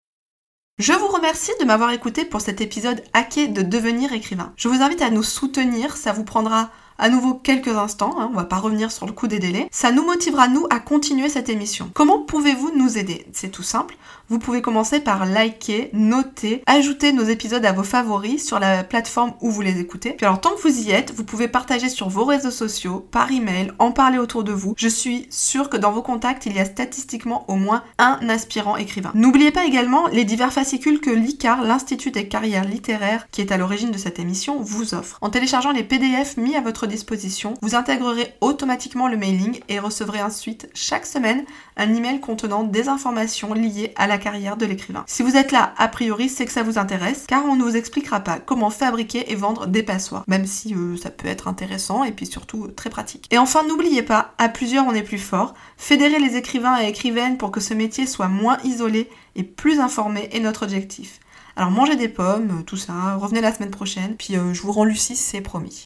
Je 0.79 0.93
vous 0.93 1.09
remercie 1.09 1.53
de 1.59 1.65
m'avoir 1.65 1.91
écouté 1.93 2.27
pour 2.27 2.43
cet 2.43 2.61
épisode 2.61 3.03
hacké 3.15 3.49
de 3.49 3.63
devenir 3.63 4.13
écrivain. 4.13 4.53
Je 4.57 4.69
vous 4.69 4.83
invite 4.83 5.01
à 5.01 5.09
nous 5.09 5.23
soutenir, 5.23 5.97
ça 5.97 6.13
vous 6.13 6.25
prendra 6.25 6.71
à 6.99 7.09
nouveau 7.09 7.35
quelques 7.35 7.69
instants, 7.69 8.15
hein, 8.19 8.31
on 8.33 8.37
va 8.37 8.45
pas 8.45 8.57
revenir 8.57 8.91
sur 8.91 9.07
le 9.07 9.13
coup 9.13 9.27
des 9.27 9.39
délais. 9.39 9.69
Ça 9.71 9.93
nous 9.93 10.05
motivera 10.05 10.49
nous 10.49 10.67
à 10.71 10.81
continuer 10.81 11.29
cette 11.29 11.49
émission. 11.49 11.91
Comment 11.95 12.21
pouvez-vous 12.21 12.73
nous 12.77 12.99
aider? 12.99 13.27
C'est 13.33 13.51
tout 13.51 13.63
simple. 13.63 13.97
Vous 14.29 14.41
pouvez 14.41 14.61
commencer 14.61 14.99
par 14.99 15.25
liker, 15.25 15.91
noter, 15.93 16.63
ajouter 16.67 17.13
nos 17.13 17.23
épisodes 17.23 17.65
à 17.65 17.73
vos 17.73 17.85
favoris 17.85 18.45
sur 18.45 18.59
la 18.59 18.83
plateforme 18.83 19.35
où 19.41 19.51
vous 19.51 19.63
les 19.63 19.79
écoutez. 19.79 20.13
Puis 20.13 20.27
alors 20.27 20.41
tant 20.41 20.51
que 20.51 20.63
vous 20.63 20.81
y 20.81 20.91
êtes, 20.91 21.13
vous 21.15 21.23
pouvez 21.23 21.47
partager 21.47 21.89
sur 21.89 22.09
vos 22.09 22.25
réseaux 22.25 22.51
sociaux, 22.51 23.07
par 23.13 23.31
email, 23.31 23.73
en 23.79 23.93
parler 23.93 24.19
autour 24.19 24.43
de 24.43 24.53
vous. 24.53 24.75
Je 24.77 24.89
suis 24.89 25.29
sûre 25.31 25.71
que 25.71 25.77
dans 25.77 25.93
vos 25.93 26.03
contacts, 26.03 26.47
il 26.47 26.57
y 26.57 26.59
a 26.59 26.65
statistiquement 26.65 27.45
au 27.49 27.55
moins 27.55 27.85
un 27.99 28.19
aspirant 28.29 28.77
écrivain. 28.77 29.13
N'oubliez 29.15 29.53
pas 29.53 29.65
également 29.65 30.09
les 30.09 30.25
divers 30.25 30.53
fascicules 30.53 31.01
que 31.01 31.11
l'ICAR, 31.11 31.63
l'Institut 31.63 32.11
des 32.11 32.27
carrières 32.27 32.65
littéraires, 32.65 33.29
qui 33.31 33.43
est 33.43 33.53
à 33.53 33.57
l'origine 33.57 33.93
de 33.93 33.99
cette 33.99 34.19
émission, 34.19 34.59
vous 34.61 34.95
offre. 34.95 35.19
En 35.21 35.31
téléchargeant 35.31 35.71
les 35.71 35.85
PDF 35.85 36.37
mis 36.37 36.57
à 36.57 36.61
votre 36.61 36.86
disposition, 36.87 37.55
vous 37.63 37.75
intégrerez 37.75 38.35
automatiquement 38.41 39.09
le 39.09 39.17
mailing 39.17 39.61
et 39.69 39.79
recevrez 39.79 40.23
ensuite 40.23 40.69
chaque 40.75 41.07
semaine 41.07 41.45
un 41.77 41.95
email 41.95 42.21
contenant 42.21 42.65
des 42.65 42.89
informations 42.89 43.55
liées 43.55 43.93
à 43.97 44.07
la 44.07 44.19
carrière 44.19 44.57
de 44.57 44.67
l'écrivain. 44.67 45.05
Si 45.07 45.23
vous 45.23 45.37
êtes 45.37 45.53
là, 45.53 45.75
a 45.77 45.89
priori, 45.89 46.29
c'est 46.29 46.47
que 46.47 46.53
ça 46.53 46.63
vous 46.63 46.79
intéresse, 46.79 47.25
car 47.29 47.45
on 47.45 47.57
ne 47.57 47.63
vous 47.63 47.77
expliquera 47.77 48.21
pas 48.21 48.39
comment 48.39 48.71
fabriquer 48.71 49.31
et 49.31 49.35
vendre 49.35 49.67
des 49.67 49.83
passoires, 49.83 50.25
même 50.27 50.47
si 50.47 50.75
euh, 50.75 50.97
ça 50.97 51.11
peut 51.11 51.29
être 51.29 51.49
intéressant 51.49 52.05
et 52.05 52.13
puis 52.13 52.27
surtout 52.27 52.65
euh, 52.65 52.75
très 52.75 52.91
pratique. 52.91 53.27
Et 53.31 53.39
enfin, 53.39 53.63
n'oubliez 53.67 54.03
pas, 54.03 54.35
à 54.39 54.49
plusieurs 54.49 54.87
on 54.87 54.95
est 54.95 55.03
plus 55.03 55.19
fort, 55.19 55.55
fédérer 55.77 56.19
les 56.19 56.37
écrivains 56.37 56.81
et 56.81 56.89
écrivaines 56.89 57.39
pour 57.39 57.51
que 57.51 57.61
ce 57.61 57.75
métier 57.75 58.07
soit 58.07 58.29
moins 58.29 58.59
isolé 58.65 59.09
et 59.35 59.43
plus 59.43 59.81
informé 59.81 60.29
est 60.33 60.41
notre 60.41 60.65
objectif. 60.65 61.21
Alors 61.57 61.71
mangez 61.71 61.97
des 61.97 62.09
pommes, 62.09 62.61
euh, 62.61 62.63
tout 62.63 62.77
ça, 62.77 63.17
revenez 63.17 63.41
la 63.41 63.53
semaine 63.55 63.71
prochaine, 63.71 64.17
puis 64.17 64.35
je 64.35 64.63
vous 64.63 64.73
rends 64.73 64.85
Lucie, 64.85 65.17
c'est 65.17 65.41
promis. 65.41 65.86